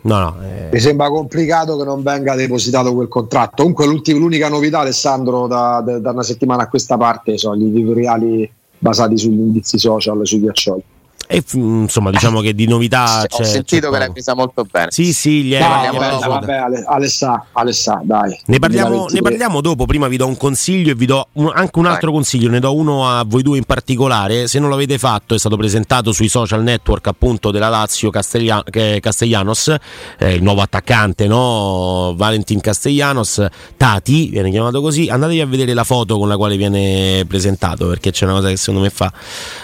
[0.00, 0.68] No, no, eh...
[0.72, 3.62] Mi sembra complicato che non venga depositato quel contratto.
[3.62, 9.16] Comunque l'unica novità, Alessandro, da, da, una settimana a questa parte sono gli editoriali basati
[9.18, 10.82] sugli indizi social, sui ghiaccioli.
[11.30, 13.26] E, insomma, diciamo che di novità.
[13.28, 14.86] Ho sentito che l'hai presa molto bene.
[14.90, 18.40] Sì, sì, gli no, vabbè, vabbè, Alessà, Alessà, dai.
[18.46, 19.84] Ne parliamo, ne parliamo, dopo.
[19.84, 22.14] Prima vi do un consiglio e vi do un, anche un altro Vai.
[22.14, 22.48] consiglio.
[22.48, 24.46] Ne do uno a voi due in particolare.
[24.46, 29.74] Se non l'avete fatto, è stato presentato sui social network appunto della Lazio Castellanos,
[30.18, 32.14] eh, il nuovo attaccante, no?
[32.16, 35.08] Valentin Castellanos, Tati, viene chiamato così.
[35.10, 38.56] Andatevi a vedere la foto con la quale viene presentato perché c'è una cosa che
[38.56, 39.12] secondo me fa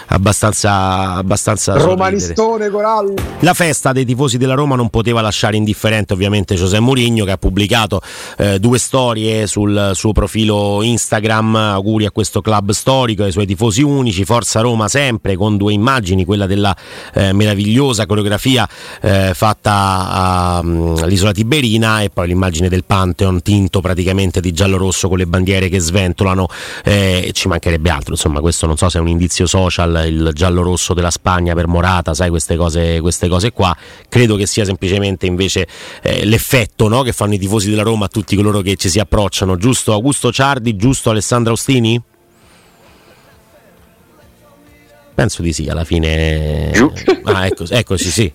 [0.09, 1.13] abbastanza.
[1.13, 3.13] abbastanza abbastanza romanistone Corallo.
[3.39, 7.37] La festa dei tifosi della Roma non poteva lasciare indifferente ovviamente Giuseppe Mourinho che ha
[7.37, 8.01] pubblicato
[8.37, 13.81] eh, due storie sul suo profilo Instagram, auguri a questo club storico, ai suoi tifosi
[13.81, 16.75] unici, Forza Roma sempre con due immagini, quella della
[17.13, 18.67] eh, meravigliosa coreografia
[19.01, 25.17] eh, fatta mm, all'isola Tiberina e poi l'immagine del Pantheon tinto praticamente di giallo-rosso con
[25.17, 26.47] le bandiere che sventolano
[26.83, 30.93] eh, ci mancherebbe altro, insomma questo non so se è un indizio social, il giallo-rosso
[30.93, 33.75] della Spagna Spagna per Morata, sai queste cose, queste cose qua.
[34.09, 35.67] Credo che sia semplicemente invece
[36.01, 37.03] eh, l'effetto no?
[37.03, 39.55] che fanno i tifosi della Roma a tutti coloro che ci si approcciano.
[39.57, 42.01] Giusto Augusto Ciardi, giusto Alessandro Ostini?
[45.13, 46.71] Penso di sì, alla fine.
[47.23, 48.31] Ah, ecco, eccoci, sì.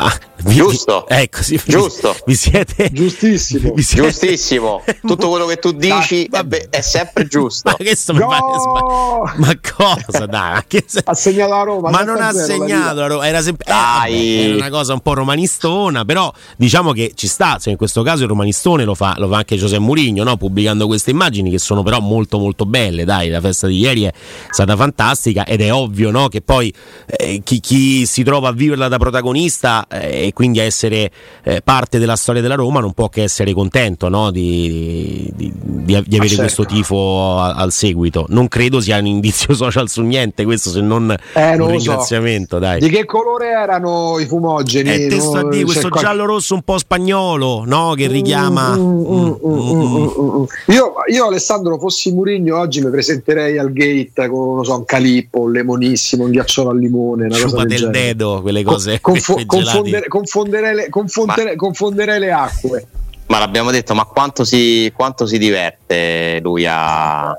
[0.00, 2.14] Ah, Giusto, ecco, sì, giusto.
[2.24, 4.08] Vi siete, giustissimo, vi siete...
[4.08, 4.82] giustissimo.
[5.02, 7.70] Tutto quello che tu dici dai, è, è, sempre giusto.
[7.70, 8.26] ma questo no!
[8.28, 10.62] pare Ma cosa dai?
[11.04, 11.90] Ha segnato la Roma.
[11.90, 13.66] Ma non ha segnato la Roma, era, sempre...
[14.06, 18.02] eh, era una cosa un po' romanistona, però diciamo che ci sta, se in questo
[18.02, 20.36] caso il romanistone lo fa, lo fa anche Giuseppe Mourinho, no?
[20.36, 24.12] pubblicando queste immagini che sono però molto molto belle, dai, la festa di ieri è
[24.50, 26.28] stata fantastica ed è ovvio no?
[26.28, 26.72] che poi
[27.06, 31.10] eh, chi, chi, si trova a viverla da protagonista eh, quindi a essere
[31.42, 34.30] eh, parte della storia della Roma non può che essere contento no?
[34.30, 36.42] di, di, di, avere certo.
[36.42, 38.26] questo tifo a, al seguito.
[38.28, 42.60] Non credo sia un indizio social su niente questo se non eh, un ringraziamento.
[42.60, 42.78] So.
[42.78, 44.90] Di che colore erano i fumogeni?
[44.90, 45.32] Eh, no?
[45.32, 46.06] a dire, questo qualche...
[46.06, 47.94] giallo rosso un po' spagnolo no?
[47.96, 48.76] che richiama.
[48.76, 54.76] Mm, mm, mm, io, io, Alessandro, fossi Murigno oggi mi presenterei al gate con so,
[54.76, 57.26] un calippo, un lemonissimo, un ghiacciolo al limone.
[57.26, 59.00] Una Sciupa del, del dedo, quelle cose.
[59.00, 59.36] Confo-
[59.80, 62.86] confondere, confondere, le, confondere, confonderei le acque.
[63.26, 67.36] Ma l'abbiamo detto, ma quanto si, quanto si diverte lui a.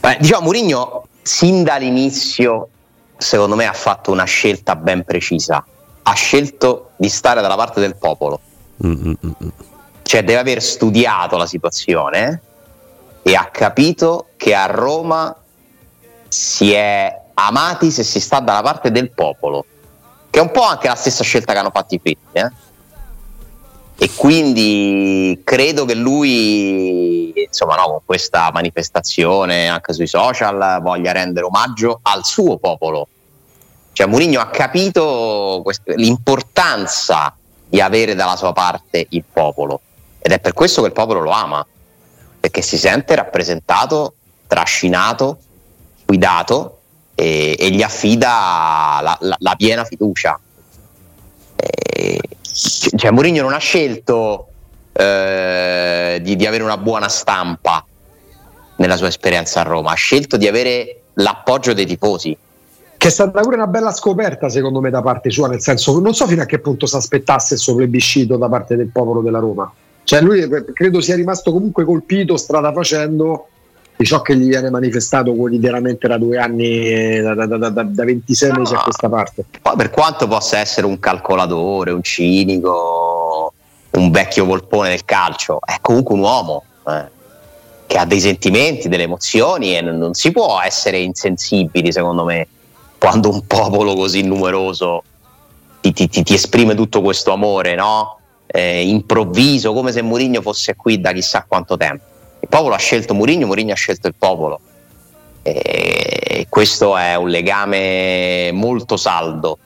[0.00, 2.68] Beh, diciamo, Murigno sin dall'inizio,
[3.16, 5.64] secondo me, ha fatto una scelta ben precisa.
[6.02, 8.40] Ha scelto di stare dalla parte del popolo.
[8.84, 9.12] Mm-hmm.
[10.02, 12.40] Cioè, deve aver studiato la situazione
[13.22, 15.34] e ha capito che a Roma
[16.28, 19.64] si è amati se si sta dalla parte del popolo,
[20.30, 22.38] che è un po' anche la stessa scelta che hanno fatto i Fritti.
[22.38, 22.50] Eh?
[24.02, 31.44] E quindi credo che lui, insomma, no, con questa manifestazione anche sui social, voglia rendere
[31.44, 33.08] omaggio al suo popolo.
[33.92, 35.62] Cioè, Mourinho ha capito
[35.96, 37.36] l'importanza
[37.68, 39.80] di avere dalla sua parte il popolo
[40.18, 41.66] ed è per questo che il popolo lo ama,
[42.38, 44.14] perché si sente rappresentato,
[44.46, 45.38] trascinato,
[46.06, 46.79] guidato
[47.20, 50.40] e, e gli affida la, la, la piena fiducia.
[51.54, 52.20] E,
[52.96, 54.48] cioè, Mourinho non ha scelto
[54.92, 57.84] eh, di, di avere una buona stampa
[58.76, 62.36] nella sua esperienza a Roma, ha scelto di avere l'appoggio dei tifosi.
[62.96, 66.14] Che è stata pure una bella scoperta, secondo me, da parte sua, nel senso, non
[66.14, 69.38] so fino a che punto si aspettasse il suo plebiscito da parte del popolo della
[69.38, 69.70] Roma.
[70.04, 73.48] Cioè, lui credo sia rimasto comunque colpito strada facendo
[74.00, 78.52] di ciò che gli viene manifestato quotidianamente da due anni, da, da, da, da 26
[78.52, 79.44] mesi a questa parte.
[79.60, 83.52] Poi per quanto possa essere un calcolatore, un cinico,
[83.90, 87.08] un vecchio volpone del calcio, è comunque un uomo eh,
[87.86, 92.46] che ha dei sentimenti, delle emozioni e non, non si può essere insensibili, secondo me,
[92.98, 95.02] quando un popolo così numeroso
[95.82, 98.18] ti, ti, ti, ti esprime tutto questo amore, no?
[98.46, 102.04] Eh, improvviso, come se Mourinho fosse qui da chissà quanto tempo
[102.40, 104.60] il popolo ha scelto Mourinho, Mourinho ha scelto il popolo.
[105.42, 109.58] E questo è un legame molto saldo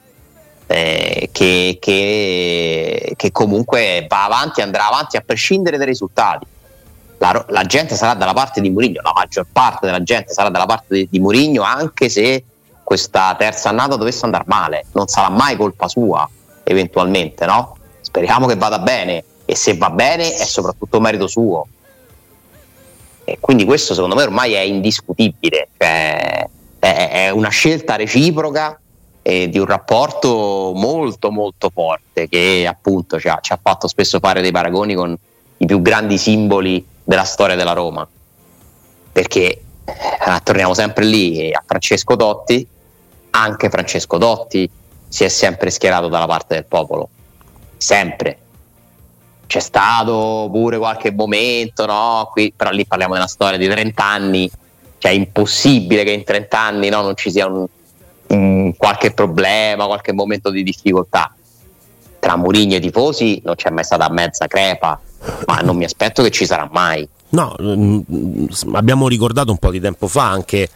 [0.67, 6.47] eh, che, che, che, comunque va avanti, andrà avanti a prescindere dai risultati.
[7.19, 10.67] La, la, gente sarà dalla parte di Mourinho, la maggior parte della gente sarà dalla
[10.67, 12.45] parte di, di Mourinho, anche se
[12.83, 16.29] questa terza annata dovesse andare male, non sarà mai colpa sua,
[16.65, 17.77] eventualmente, no?
[18.01, 21.67] Speriamo che vada bene e se va bene è soprattutto merito suo.
[23.25, 28.79] E quindi questo secondo me ormai è indiscutibile, cioè, è, una scelta reciproca
[29.23, 34.19] eh, di un rapporto molto molto forte che appunto ci ha, ci ha fatto spesso
[34.19, 35.17] fare dei paragoni con
[35.57, 38.07] i più grandi simboli della storia della Roma.
[39.13, 39.45] Perché
[39.85, 42.67] eh, torniamo sempre lì a Francesco Totti,
[43.31, 44.71] anche Francesco Totti
[45.09, 47.09] si è sempre schierato dalla parte del popolo,
[47.77, 48.39] sempre
[49.47, 52.29] c'è stato pure qualche momento, no?
[52.31, 54.51] Qui, però lì parliamo della storia di 30 anni,
[54.99, 57.67] cioè è impossibile che in 30 anni no, non ci sia un,
[58.29, 61.35] un, qualche problema, qualche momento di difficoltà.
[62.19, 64.99] Tra Murigno e tifosi non c'è mai stata mezza crepa,
[65.47, 67.07] ma non mi aspetto che ci sarà mai.
[67.31, 70.69] No, mm, abbiamo ricordato un po' di tempo fa anche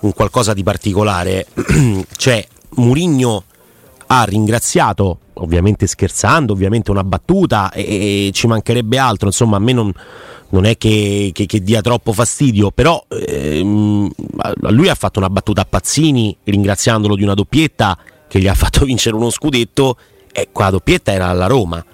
[0.00, 1.46] un qualcosa di particolare,
[2.16, 3.44] cioè Murigno
[4.06, 9.72] ha ringraziato, ovviamente scherzando, ovviamente una battuta e, e ci mancherebbe altro, insomma a me
[9.72, 9.92] non,
[10.50, 14.10] non è che, che, che, dia troppo fastidio, però ehm,
[14.70, 18.84] lui ha fatto una battuta a Pazzini ringraziandolo di una doppietta che gli ha fatto
[18.86, 19.96] vincere uno scudetto
[20.32, 21.84] e quella doppietta era alla Roma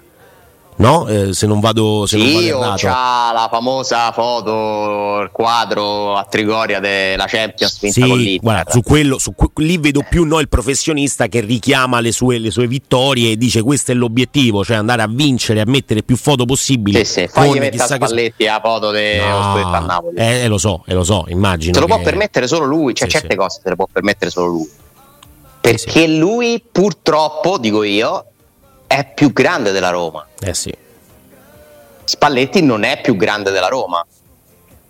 [0.77, 1.07] no?
[1.07, 6.25] Eh, se non vado, se sì, non vado c'ha la famosa foto, il quadro a
[6.25, 8.39] Trigoria della Champions sì.
[8.41, 12.51] Guarda, su quello, su lì vedo più no, il professionista che richiama le sue, le
[12.51, 16.45] sue, vittorie e dice questo è l'obiettivo, cioè andare a vincere, a mettere più foto
[16.45, 17.03] possibili.
[17.05, 18.45] Sì, sì, fagli mettere a Spalletti che...
[18.45, 20.17] la foto dello no, a Napoli.
[20.17, 21.73] Eh, eh, lo so, eh, lo so, immagino.
[21.73, 21.93] Se lo che...
[21.93, 23.37] può permettere solo lui, cioè sì, certe sì.
[23.37, 24.69] cose se le può permettere solo lui.
[25.61, 28.25] Perché lui purtroppo, dico io,
[28.93, 30.23] è più grande della Roma.
[30.39, 30.71] Eh sì.
[32.03, 34.05] Spalletti non è più grande della Roma,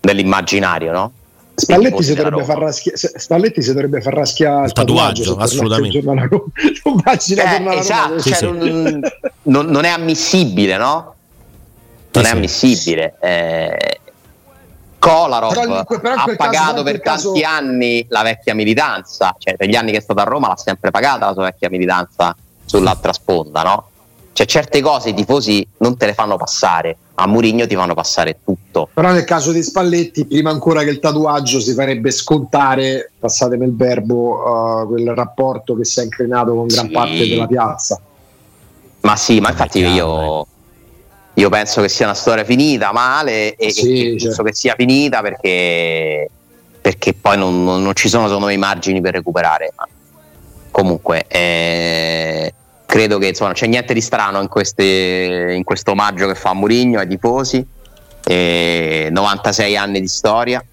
[0.02, 1.12] nell'immaginario, no?
[1.56, 6.00] Spalletti si, raschia, Spalletti si, dovrebbe far raschiare il tatuaggio, assolutamente.
[6.04, 9.00] eh, esatto, cioè sì, non,
[9.44, 11.16] non, non, è ammissibile, no?
[12.12, 13.16] Non sì, è ammissibile.
[13.22, 14.00] Eh,
[15.00, 17.46] Kolarov però, però ha pagato per tanti caso...
[17.46, 20.92] anni la vecchia militanza, cioè per gli anni che è stato a Roma l'ha sempre
[20.92, 22.36] pagata la sua vecchia militanza
[22.66, 23.92] sull'altra sponda, no?
[24.34, 28.40] Cioè certe cose i tifosi non te le fanno passare, a Murigno ti fanno passare
[28.44, 28.90] tutto.
[28.92, 33.76] Però nel caso di Spalletti, prima ancora che il tatuaggio si farebbe scontare, passatemi il
[33.76, 36.92] verbo, uh, quel rapporto che si è inclinato con gran sì.
[36.92, 38.02] parte della piazza.
[39.02, 40.48] Ma sì, ma infatti io,
[41.36, 44.44] io penso che sia una storia finita male e, sì, e penso certo.
[44.44, 46.28] che sia finita perché,
[46.82, 49.74] perché poi non, non, non, ci sono secondo me i margini per recuperare.
[50.72, 52.52] Comunque, eh,
[52.94, 56.54] credo che insomma, non c'è niente di strano in, queste, in questo omaggio che fa
[56.54, 57.66] Murigno ai tifosi.
[58.24, 60.64] E 96 anni di storia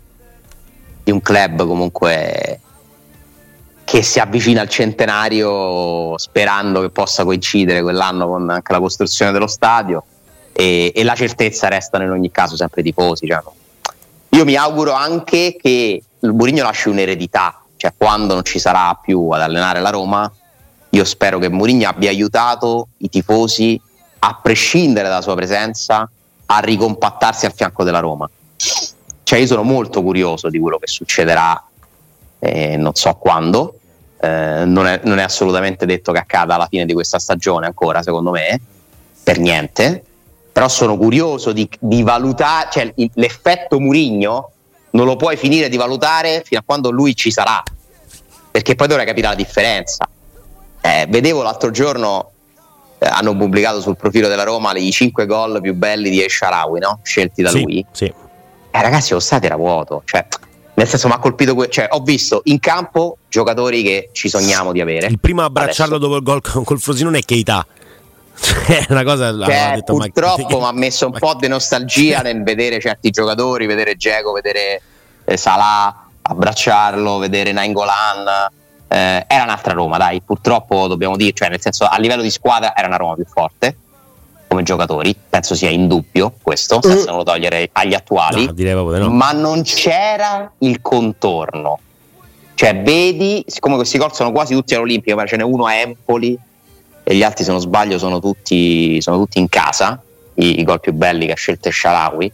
[1.02, 2.60] di un club comunque
[3.84, 9.48] che si avvicina al centenario sperando che possa coincidere quell'anno con anche la costruzione dello
[9.48, 10.04] stadio
[10.52, 13.26] e, e la certezza restano in ogni caso sempre i tifosi.
[13.26, 13.40] Cioè,
[14.28, 19.30] io mi auguro anche che il Murigno lasci un'eredità, cioè quando non ci sarà più
[19.30, 20.30] ad allenare la Roma
[20.90, 23.80] io spero che Mourinho abbia aiutato i tifosi,
[24.20, 26.08] a prescindere dalla sua presenza,
[26.46, 28.28] a ricompattarsi al fianco della Roma.
[29.22, 31.64] Cioè io sono molto curioso di quello che succederà,
[32.40, 33.78] eh, non so quando,
[34.20, 38.02] eh, non, è, non, è, assolutamente detto che accada alla fine di questa stagione ancora,
[38.02, 38.60] secondo me,
[39.22, 40.04] per niente,
[40.52, 44.50] però sono curioso di, di valutare, cioè l'effetto Murigno
[44.90, 47.62] non lo puoi finire di valutare fino a quando lui ci sarà,
[48.50, 50.08] perché poi dovrai capire la differenza.
[50.80, 52.30] Eh, vedevo l'altro giorno,
[52.98, 57.00] eh, hanno pubblicato sul profilo della Roma i 5 gol più belli di Esharawi, no?
[57.02, 57.84] scelti da sì, lui.
[57.92, 58.04] Sì.
[58.04, 60.02] Eh, ragazzi, lo stato era vuoto.
[60.04, 60.26] Cioè,
[60.74, 61.54] nel senso, mi ha colpito.
[61.54, 65.08] Que- cioè, ho visto in campo giocatori che ci sogniamo di avere.
[65.08, 66.08] Il primo a abbracciarlo Adesso.
[66.08, 67.66] dopo il gol con, col Frosinone è Keita.
[68.40, 72.80] Cioè, una cosa cioè, detto, purtroppo mi ha messo un po' di nostalgia nel vedere
[72.80, 74.80] certi giocatori, vedere Geco, vedere
[75.24, 78.48] eh, Salah, abbracciarlo, vedere Nainggolan
[78.92, 82.74] eh, era un'altra Roma, dai, purtroppo dobbiamo dire, cioè nel senso a livello di squadra
[82.74, 83.76] era una Roma più forte
[84.48, 89.08] come giocatori, penso sia indubbio questo, senza non togliere agli attuali, no, no.
[89.10, 91.78] ma non c'era il contorno.
[92.54, 96.36] Cioè, vedi, siccome questi gol sono quasi tutti all'Olimpico, ma ce n'è uno a Empoli
[97.04, 100.02] e gli altri, se non sbaglio, sono tutti, sono tutti in casa,
[100.34, 102.32] i, i gol più belli che ha scelto Shalawi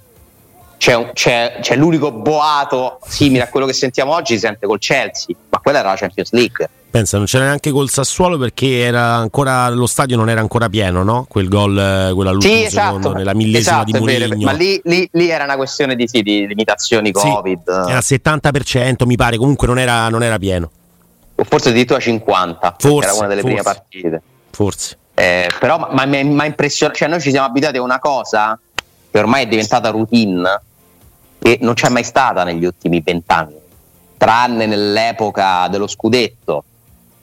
[0.78, 5.34] c'è, c'è, c'è, l'unico boato simile a quello che sentiamo oggi, si sente col Chelsea,
[5.48, 6.68] ma quella era la Champions League.
[6.90, 11.02] Pensa, non c'era neanche col Sassuolo perché era ancora, lo stadio non era ancora pieno,
[11.02, 11.26] no?
[11.28, 14.44] Quel gol, quella sì, esatto, secondo, nella millesima esatto, di Mourinho.
[14.44, 17.84] Ma lì, lì, lì, era una questione di, sì, di limitazioni Covid.
[17.84, 20.70] Sì, era 70%, mi pare, comunque non era, non era pieno.
[21.34, 24.22] O forse addirittura 50, forse, era una delle forse, prime partite.
[24.50, 24.96] Forse.
[25.12, 28.58] Eh, però mi ha impressionato, cioè noi ci siamo abituati a una cosa
[29.16, 30.60] che ormai è diventata routine
[31.38, 33.56] che non c'è mai stata negli ultimi vent'anni,
[34.18, 36.64] tranne nell'epoca dello scudetto,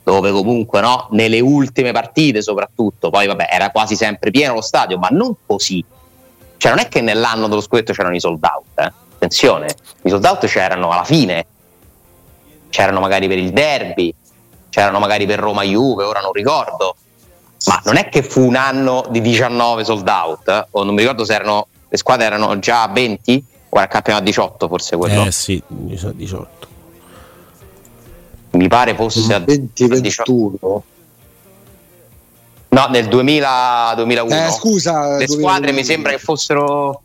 [0.02, 4.98] dove comunque no, nelle ultime partite soprattutto, poi vabbè era quasi sempre pieno lo stadio,
[4.98, 5.86] ma non così.
[6.58, 8.92] Cioè non è che nell'anno dello scudetto c'erano i sold out, eh?
[9.14, 9.68] attenzione,
[10.02, 11.46] i sold out c'erano alla fine,
[12.72, 14.12] c'erano magari per il derby,
[14.70, 16.96] c'erano magari per Roma Juve, ora non ricordo,
[17.68, 20.66] ma non è che fu un anno di 19 sold out, eh?
[20.72, 24.68] o non mi ricordo se erano, le squadre erano già a 20, Guarda, campionato 18
[24.68, 25.26] forse quello.
[25.26, 26.68] Eh sì, 18.
[28.52, 30.84] Mi pare fosse a 2021.
[32.70, 34.36] No, nel 2000, 2001.
[34.36, 35.40] Eh, scusa, le 2001.
[35.40, 37.02] squadre mi sembra che fossero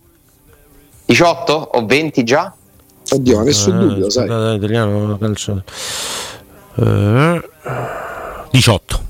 [1.04, 2.54] 18 o 20 già.
[3.10, 4.56] Oddio, nessun eh, dubbio, sai.
[4.56, 5.62] Italiano, calcio.
[6.76, 7.48] Eh,
[8.52, 9.02] 18.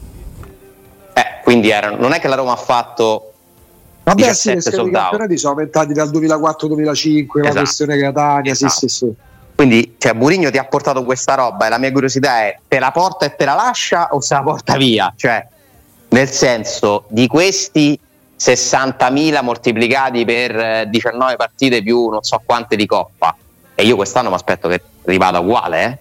[1.12, 3.34] Eh, quindi erano, non è che la Roma ha fatto
[4.08, 7.40] Vabbè, sì, i campionati sono aumentati dal 2004-2005, esatto.
[7.40, 8.72] la questione Catania, esatto.
[8.72, 9.14] sì, sì, sì.
[9.54, 12.90] Quindi, cioè, Mourinho ti ha portato questa roba e la mia curiosità è: te la
[12.90, 15.12] porta e te la lascia o se la porta via?
[15.14, 15.46] Cioè,
[16.10, 17.98] nel senso, di questi
[18.38, 23.36] 60.000 moltiplicati per 19 eh, partite più non so quante di Coppa,
[23.74, 25.98] e io quest'anno mi aspetto che rivada uguale, eh?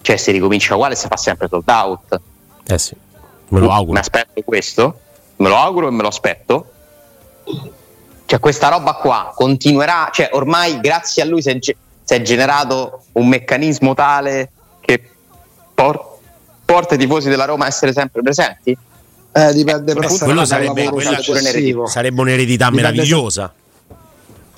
[0.00, 2.20] Cioè, si ricomincia uguale e si fa sempre sold out.
[2.66, 2.96] Eh sì,
[3.48, 3.92] me lo auguro.
[3.92, 5.00] Mi aspetto questo,
[5.36, 6.70] me lo auguro e me lo aspetto
[8.26, 13.04] cioè questa roba qua continuerà, cioè ormai grazie a lui si è, si è generato
[13.12, 15.00] un meccanismo tale che
[15.74, 16.18] por-
[16.64, 18.76] porta i tifosi della Roma a essere sempre presenti?
[19.32, 21.18] Eh, dipende però quello sarebbe, quella,
[21.86, 23.52] sarebbe un'eredità dipende meravigliosa.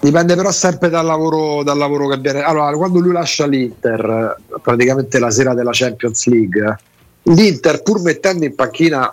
[0.01, 2.43] Dipende però sempre dal lavoro, dal lavoro che avviene.
[2.43, 6.79] Allora, quando lui lascia l'Inter, praticamente la sera della Champions League,
[7.25, 9.13] l'Inter, pur mettendo in panchina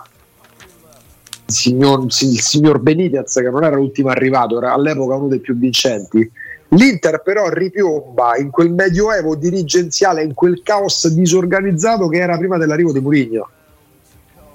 [1.46, 6.30] signor, il signor Benitez, che non era l'ultimo arrivato, era all'epoca uno dei più vincenti.
[6.70, 12.92] L'Inter però ripiomba in quel medioevo dirigenziale, in quel caos disorganizzato che era prima dell'arrivo
[12.92, 13.48] di Mourinho.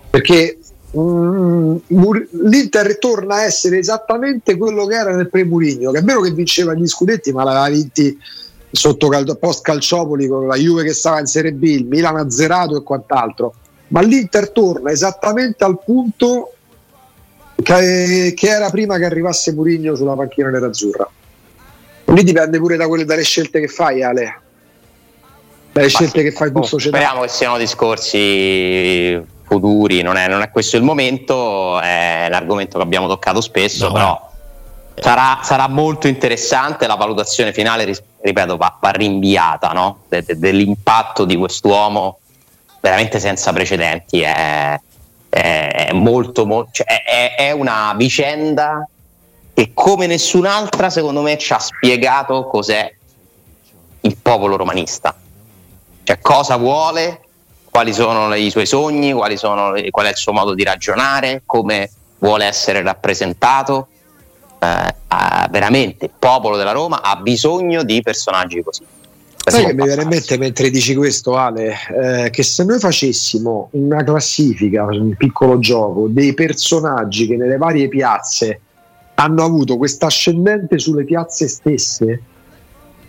[0.10, 0.60] Perché
[0.98, 1.76] mm,
[2.50, 6.74] l'Inter torna a essere esattamente quello che era nel pre-Murigno, che è vero che vinceva
[6.74, 8.20] gli scudetti, ma l'aveva vinti
[8.70, 12.84] sotto post Calciopoli con la Juve che stava in Serie B, il Milan azzerato e
[12.84, 13.54] quant'altro.
[13.88, 16.54] Ma l'Inter torna esattamente al punto
[17.64, 21.10] che, che era prima che arrivasse Murigno sulla panchina nerazzurra.
[22.06, 24.42] Lì dipende pure da quelle, dalle scelte che fai, Ale.
[25.72, 26.98] Dalle Ma scelte sì, che fai tu, oh, società.
[26.98, 32.84] Speriamo che siano discorsi futuri, non è, non è, questo il momento, è l'argomento che
[32.84, 34.30] abbiamo toccato spesso, no, però
[34.96, 40.04] sarà, sarà, molto interessante la valutazione finale, ripeto, va, va rinviata no?
[40.08, 42.20] de, de, dell'impatto di quest'uomo
[42.80, 44.22] veramente senza precedenti.
[44.22, 44.80] È,
[45.32, 48.86] è, molto, molto cioè è, è una vicenda
[49.54, 52.94] che come nessun'altra secondo me ci ha spiegato cos'è
[54.02, 55.16] il popolo romanista,
[56.04, 57.22] cioè cosa vuole,
[57.70, 62.46] quali sono i suoi sogni, sono, qual è il suo modo di ragionare, come vuole
[62.46, 63.88] essere rappresentato.
[64.60, 64.96] Eh,
[65.50, 68.84] veramente il popolo della Roma ha bisogno di personaggi così.
[69.44, 73.70] Sai che mi viene in mente mentre dici questo, Ale, eh, che se noi facessimo
[73.72, 78.60] una classifica, un piccolo gioco dei personaggi che nelle varie piazze
[79.16, 82.22] hanno avuto questa ascendente sulle piazze stesse,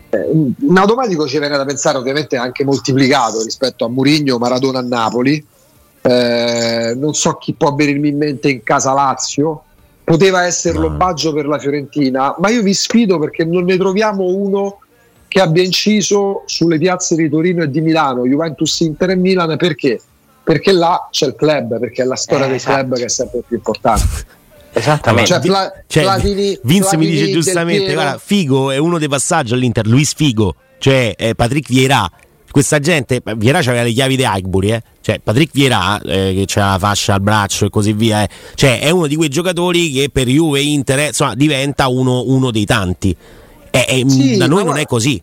[0.09, 4.83] eh, in automatico ci viene da pensare, ovviamente anche moltiplicato rispetto a Murigno, Maradona a
[4.83, 5.45] Napoli.
[6.05, 9.64] Eh, non so chi può venirmi in mente in casa Lazio,
[10.03, 10.91] poteva essere no.
[10.91, 14.78] Baggio per la Fiorentina, ma io vi sfido perché non ne troviamo uno
[15.33, 19.99] che abbia inciso sulle piazze di Torino e di Milano, Juventus, Inter e Milan, perché?
[20.45, 22.74] Perché là c'è il club, perché è la storia eh, del esatto.
[22.74, 24.26] club che è sempre più importante.
[24.74, 25.30] Esattamente.
[25.30, 29.55] Cioè, Pla- cioè, Platini, Vince Platini mi dice giustamente: guarda, Figo è uno dei passaggi
[29.55, 32.11] all'Inter, Luis Figo, cioè eh, Patrick Vieira.
[32.51, 34.83] Questa gente, Vieira aveva le chiavi di Highbury, eh?
[35.01, 38.28] cioè Patrick Vieira eh, che c'ha la fascia al braccio e così via, eh.
[38.55, 42.24] cioè è uno di quei giocatori che per Juve e Inter eh, insomma, diventa uno,
[42.26, 43.16] uno dei tanti.
[43.75, 45.20] E, sì, da noi non è così.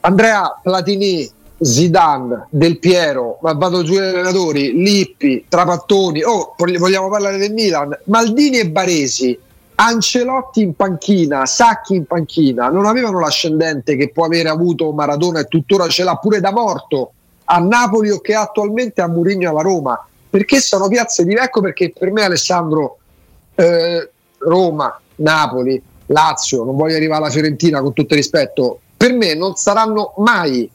[0.00, 7.38] Andrea Platini, Zidane, Del Piero, ma vado giù ai allenatori, Lippi, Trapattoni, oh, vogliamo parlare
[7.38, 9.38] del Milan, Maldini e Baresi,
[9.76, 15.44] Ancelotti in panchina, Sacchi in panchina, non avevano l'ascendente che può avere avuto Maradona e
[15.44, 17.12] tuttora ce l'ha pure da morto
[17.44, 21.92] a Napoli o che attualmente a Murigno alla Roma, perché sono piazze di vecchio, perché
[21.96, 22.98] per me Alessandro
[23.54, 29.34] eh, Roma, Napoli, Lazio, non voglio arrivare alla Fiorentina con tutto il rispetto, per me
[29.34, 30.68] non saranno mai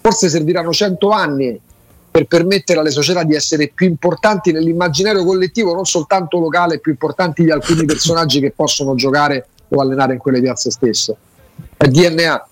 [0.00, 1.60] forse serviranno 100 anni
[2.08, 7.42] per permettere alle società di essere più importanti nell'immaginario collettivo, non soltanto locale, più importanti
[7.42, 11.16] di alcuni personaggi che possono giocare o allenare in quelle piazze stesse.
[11.76, 12.48] È DNA.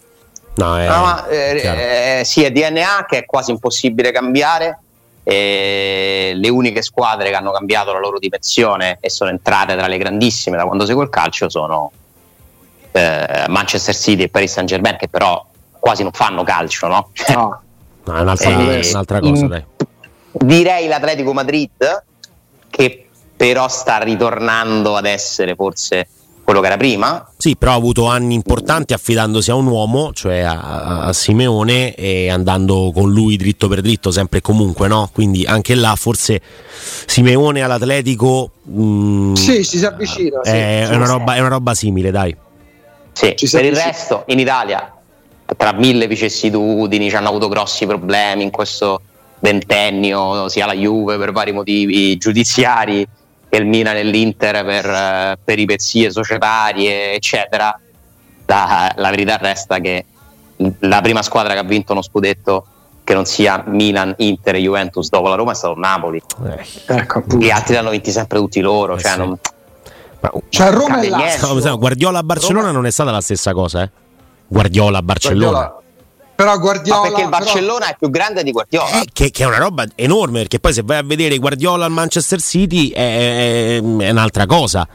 [0.56, 4.80] No, è, no, ma, eh, eh, sì, è DNA che è quasi impossibile cambiare.
[5.22, 9.96] E le uniche squadre che hanno cambiato la loro dimensione e sono entrate tra le
[9.96, 11.90] grandissime da quando seguo il calcio sono
[12.94, 15.44] eh, Manchester City e Paris Saint Germain, che però
[15.78, 17.10] quasi non fanno calcio, no?
[17.28, 17.60] No,
[18.04, 19.64] no è un'altra, eh, un'altra cosa, in, dai.
[20.30, 22.04] Direi l'Atletico Madrid,
[22.70, 26.06] che però sta ritornando ad essere forse
[26.44, 27.26] quello che era prima.
[27.36, 32.30] Sì, però ha avuto anni importanti affidandosi a un uomo, cioè a, a, Simeone, e
[32.30, 35.10] andando con lui dritto per dritto, sempre e comunque, no?
[35.12, 36.40] Quindi anche là forse
[37.06, 38.50] Simeone all'Atletico.
[38.62, 40.40] Mh, mm, sì, si avvicina.
[40.42, 42.36] È, sì, è, una roba, è, una roba, simile, dai.
[43.14, 44.92] Sì, per il resto in Italia
[45.56, 49.00] tra mille vicissitudini ci hanno avuto grossi problemi in questo
[49.38, 53.06] ventennio, sia la Juve per vari motivi giudiziari
[53.48, 57.78] che il Milan e l'Inter per uh, peripezie societarie, eccetera.
[58.46, 60.04] La, la, verità resta che
[60.80, 62.66] la prima squadra che ha vinto uno scudetto
[63.04, 66.20] che non sia Milan, Inter e Juventus dopo la Roma è stato Napoli.
[66.46, 68.96] Eh, ecco, Gli altri l'hanno vinti sempre tutti loro.
[68.96, 69.18] Eh cioè, sì.
[69.18, 69.38] non,
[70.48, 71.78] cioè Roma e Lazio.
[71.78, 72.72] Guardiola a Barcellona Roma.
[72.72, 73.90] non è stata la stessa cosa, eh?
[74.46, 75.50] Guardiola a Barcellona.
[75.50, 75.82] Guardiola.
[76.34, 77.00] Però Guardiola.
[77.00, 77.90] Ma perché il Barcellona però...
[77.90, 79.00] è più grande di Guardiola.
[79.00, 81.92] Eh, che, che, è una roba enorme, perché poi se vai a vedere Guardiola al
[81.92, 84.86] Manchester City è, è, è un'altra cosa.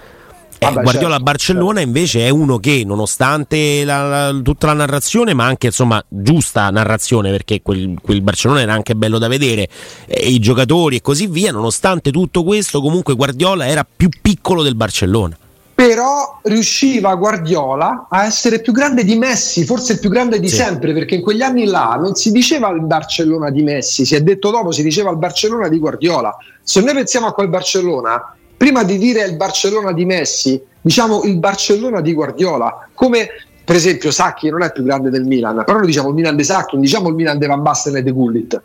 [0.62, 1.88] Eh, Guardiola certo, a Barcellona certo.
[1.88, 7.32] invece è uno che nonostante la, la, tutta la narrazione ma anche insomma giusta narrazione
[7.32, 9.70] perché quel, quel Barcellona era anche bello da vedere
[10.06, 14.76] eh, i giocatori e così via nonostante tutto questo comunque Guardiola era più piccolo del
[14.76, 15.38] Barcellona
[15.80, 20.58] però riusciva Guardiola a essere più grande di Messi, forse il più grande di sì.
[20.58, 24.22] sempre, perché in quegli anni là non si diceva il Barcellona di Messi, si è
[24.22, 26.36] detto dopo, si diceva il Barcellona di Guardiola.
[26.62, 31.38] Se noi pensiamo a quel Barcellona, prima di dire il Barcellona di Messi, diciamo il
[31.38, 33.30] Barcellona di Guardiola, come
[33.64, 36.44] per esempio Sacchi non è più grande del Milan, però noi diciamo il Milan di
[36.44, 38.62] Sacchi, diciamo il Milan di Van Basten e De Gullit.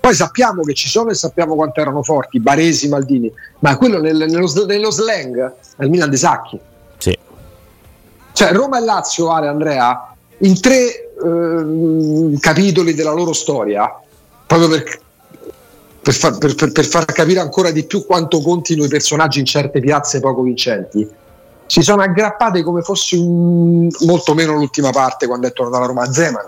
[0.00, 4.16] Poi sappiamo che ci sono e sappiamo quanto erano forti, Baresi, Maldini, ma quello nel,
[4.16, 6.58] nello, nello, slang è il Milan di Sacchi.
[6.96, 7.18] Sì.
[8.32, 13.94] Cioè Roma e Lazio, Ale Andrea, in tre eh, capitoli della loro storia,
[14.46, 15.00] proprio per,
[16.04, 19.80] per, far, per, per, far, capire ancora di più quanto contino i personaggi in certe
[19.80, 21.08] piazze poco vincenti,
[21.64, 26.12] si sono aggrappate come fosse un, molto meno l'ultima parte quando è tornato alla Roma
[26.12, 26.46] Zeman.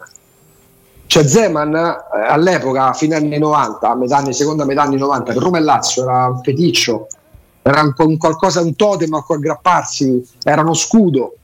[1.06, 5.56] Cioè Zeman eh, all'epoca, fine anni 90, metà anni, seconda metà anni 90, per Roma
[5.56, 7.06] e Lazio era un feticcio,
[7.62, 11.36] era un, un qualcosa, un totem a cui aggrapparsi, era uno scudo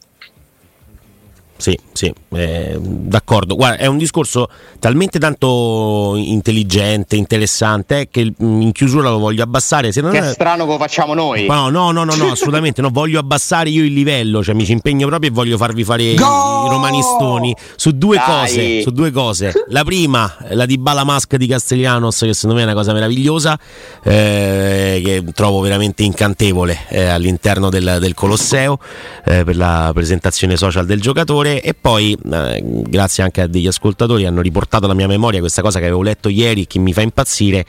[1.62, 3.54] sì, sì, eh, d'accordo.
[3.54, 4.48] Guarda, è un discorso
[4.80, 9.92] talmente tanto intelligente, interessante, eh, che in chiusura lo voglio abbassare.
[9.92, 11.46] Se non che è strano che lo facciamo noi.
[11.46, 12.90] No, no, no, no, no assolutamente no.
[12.90, 16.14] Voglio abbassare io il livello, cioè mi ci impegno proprio e voglio farvi fare i,
[16.14, 18.26] i romanistoni su due Dai.
[18.26, 18.82] cose.
[18.82, 19.52] Su due cose.
[19.68, 23.56] La prima, la di Bala Mask di Castellanos, che secondo me è una cosa meravigliosa,
[24.02, 28.80] eh, che trovo veramente incantevole eh, all'interno del, del Colosseo
[29.24, 34.26] eh, per la presentazione social del giocatore e poi eh, grazie anche a degli ascoltatori
[34.26, 37.66] hanno riportato alla mia memoria questa cosa che avevo letto ieri che mi fa impazzire.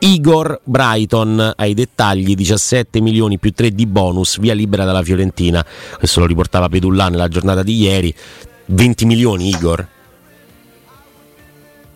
[0.00, 5.64] Igor Brighton ai dettagli 17 milioni più 3 di bonus via libera dalla Fiorentina.
[5.98, 8.14] Questo lo riportava Pedullà nella giornata di ieri.
[8.66, 9.96] 20 milioni Igor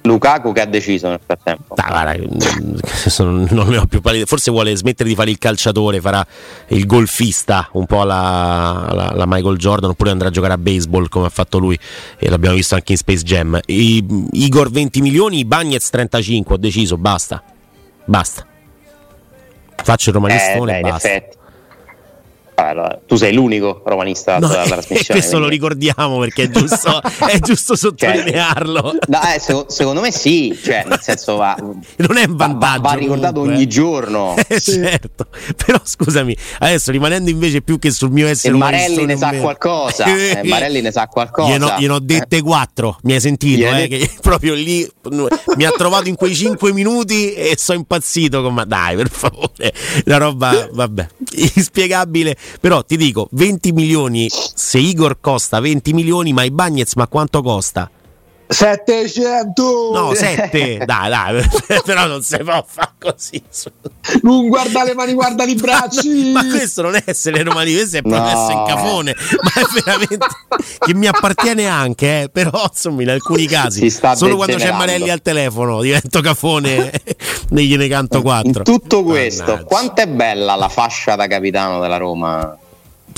[0.03, 1.75] Lukaku che ha deciso nel frattempo.
[1.75, 2.25] Ah, guarda,
[3.25, 4.27] non ne ho più pallida.
[4.27, 6.27] Forse vuole smettere di fare il calciatore, farà
[6.69, 11.09] il golfista un po' la, la, la, Michael Jordan, oppure andrà a giocare a baseball
[11.09, 11.79] come ha fatto lui.
[12.19, 13.59] E l'abbiamo visto anche in Space Jam.
[13.67, 16.55] I, Igor 20 milioni, Bagnets 35.
[16.55, 17.43] Ho deciso, basta.
[18.05, 18.47] Basta.
[19.85, 21.09] Faccio il romanistone eh, beh, basta.
[21.09, 21.41] Effetti.
[22.55, 25.21] Allora, tu sei l'unico romanista no, della trasmissione.
[25.21, 25.47] Questo quindi.
[25.47, 28.81] lo ricordiamo perché è giusto, è giusto sottolinearlo.
[28.83, 32.83] Cioè, no, eh, secondo, secondo, me sì, cioè, nel senso va, non è un vantaggio.
[32.83, 33.57] Va, va ricordato comunque.
[33.57, 34.35] ogni giorno.
[34.47, 34.73] Eh, sì.
[34.73, 35.27] Certo,
[35.65, 39.43] però scusami, adesso rimanendo invece più che sul mio essere e Marelli ne sa meno.
[39.43, 40.05] qualcosa.
[40.05, 41.51] eh, Marelli ne sa qualcosa.
[41.51, 42.43] Gliene ho, gliene ho dette eh.
[42.43, 43.67] quattro, mi hai sentito?
[43.67, 44.89] Eh, che proprio lì
[45.57, 48.43] mi ha trovato in quei cinque minuti e sono impazzito.
[48.43, 49.73] Con, ma dai, per favore,
[50.05, 51.09] la roba, vabbè,
[51.55, 57.07] inspiegabile però ti dico 20 milioni se Igor costa 20 milioni ma i Bagnets ma
[57.07, 57.91] quanto costa?
[58.53, 61.45] 700 no 7 dai dai
[61.85, 63.43] però non si può fare così.
[64.23, 66.31] Non guarda le mani guarda i bracci!
[66.33, 68.29] Ma questo non è essere romani questo è proprio no.
[68.29, 70.27] essere in cafone ma è veramente
[70.79, 75.23] che mi appartiene anche eh, però insomma in alcuni casi solo quando c'è Marelli al
[75.23, 77.17] telefono divento cafone e
[77.49, 79.65] gliene canto 4 in tutto questo Mannaggia.
[79.65, 82.57] quanto è bella la fascia da capitano della Roma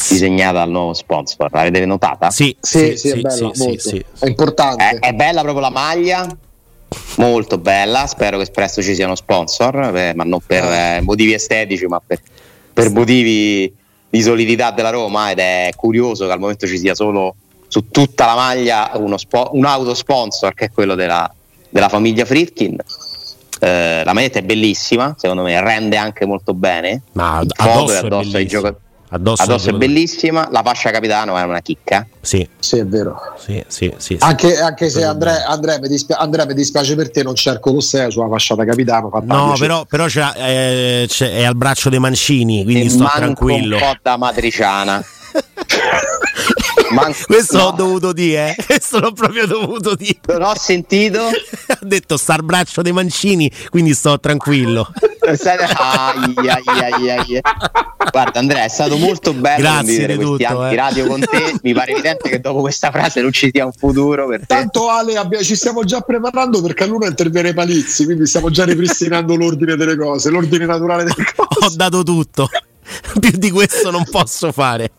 [0.09, 1.51] disegnata al nuovo sponsor.
[1.53, 2.31] L'avete notata?
[2.31, 4.85] Sì, sì, sì, sì, è, bella, sì, sì, è importante.
[4.85, 6.27] È, è, bella proprio la maglia.
[7.17, 11.33] Molto bella, spero che presto ci sia uno sponsor, eh, ma non per eh, motivi
[11.35, 12.21] estetici, ma per,
[12.73, 13.73] per motivi
[14.09, 15.31] di solidità della Roma.
[15.31, 17.35] Ed è curioso che al momento ci sia solo
[17.67, 21.33] su tutta la maglia uno spo- un autosponsor che è quello della,
[21.69, 22.79] della famiglia Fritkin.
[23.59, 27.03] Eh, la maglietta è bellissima, secondo me rende anche molto bene.
[27.13, 28.84] Ma addosso, addosso ai giocatori
[29.15, 32.05] Addosso, Addosso è bellissima, la fascia capitano è una chicca.
[32.21, 33.17] Sì, sì è vero.
[33.39, 37.23] Sì, sì, sì, anche, anche, se Andrea, Andrea, mi dispia- Andrea, mi dispiace per te,
[37.23, 39.11] non c'è il Colosseo sulla fascia da capitano.
[39.23, 43.77] No, però, però c'è, eh, c'è, è al braccio dei Mancini, quindi e sto tranquillo.
[43.77, 45.05] Un po' da matriciana.
[46.95, 47.65] Man- questo no.
[47.65, 48.65] ho dovuto dire, eh?
[48.65, 50.19] questo l'ho proprio dovuto dire.
[50.27, 51.21] Non ho sentito.
[51.69, 54.91] ha detto sta al braccio dei mancini, quindi sto tranquillo.
[55.21, 57.41] ai, ai, ai,
[58.11, 60.75] Guarda Andrea, è stato molto bello Grazie di questi tutto, eh.
[60.77, 61.55] radio con te.
[61.63, 64.47] Mi pare evidente che dopo questa frase non ci sia un futuro per te.
[64.47, 68.65] Tanto Ale, abbia, ci stiamo già preparando perché a Luna interviene Palizzi, quindi stiamo già
[68.65, 71.65] ripristinando l'ordine delle cose, l'ordine naturale delle cose.
[71.67, 72.49] Ho dato tutto.
[73.19, 74.91] Più di questo non posso fare.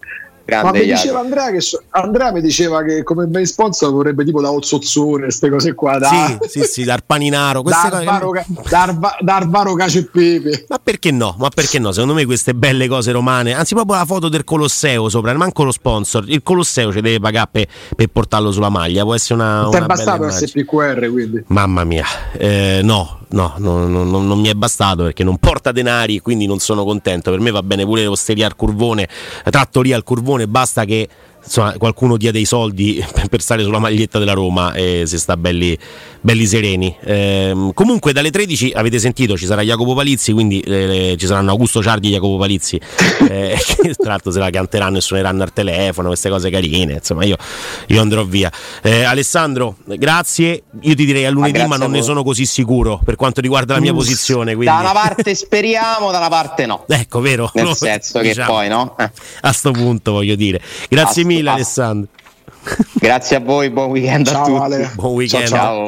[0.46, 4.24] Grande Ma mi diceva Andrea, che so, Andrea mi diceva che come main sponsor vorrebbe
[4.24, 5.98] tipo da Ozzozzone, queste cose qua.
[5.98, 7.64] Da, sì, sì, sì, dar paninaro.
[7.64, 8.46] D'Arvaro, che...
[8.70, 10.66] D'Arva, D'Arvaro Cacio e Pepe.
[10.70, 11.36] Ma perché no?
[11.40, 11.92] Ma perché no?
[11.92, 15.72] Secondo me queste belle cose romane, anzi proprio la foto del Colosseo sopra, manco lo
[15.72, 19.62] sponsor, il Colosseo ci deve pagare per, per portarlo sulla maglia, può essere una...
[19.62, 21.44] Non ti è bastato SPQR quindi?
[21.48, 22.06] Mamma mia,
[22.38, 26.46] eh, no, no, no, no, no, non mi è bastato perché non porta denari, quindi
[26.46, 27.32] non sono contento.
[27.32, 29.10] Per me va bene pure l'osteria al curvone,
[29.44, 31.08] trattoria al curvone, basta che
[31.46, 35.78] insomma, qualcuno dia dei soldi per stare sulla maglietta della Roma e si sta belli,
[36.20, 36.96] belli sereni.
[37.02, 41.82] Eh, comunque dalle 13 avete sentito ci sarà Jacopo Palizzi, quindi eh, ci saranno Augusto
[41.82, 42.80] Ciardi e Jacopo Palizzi,
[43.30, 47.24] eh, che tra l'altro se la canteranno e suoneranno al telefono, queste cose carine, insomma
[47.24, 47.38] io,
[47.88, 48.52] io andrò via.
[48.82, 53.00] Eh, Alessandro, grazie, io ti direi a lunedì ma, ma non ne sono così sicuro
[53.04, 54.56] per quanto riguarda la mia Uff, posizione.
[54.56, 54.74] Quindi...
[54.74, 56.86] Da una parte speriamo, da una parte no.
[56.88, 57.52] Ecco, vero.
[57.54, 58.96] Nel no, senso diciamo, che poi no.
[58.98, 59.12] Eh.
[59.42, 60.62] A sto punto voglio dire.
[60.90, 62.10] Grazie mille Alessandro.
[63.00, 64.62] Grazie a voi, buon weekend ciao, a tutti.
[64.62, 64.92] Ale.
[64.96, 65.48] Buon weekend.
[65.48, 65.58] ciao.
[65.58, 65.84] ciao.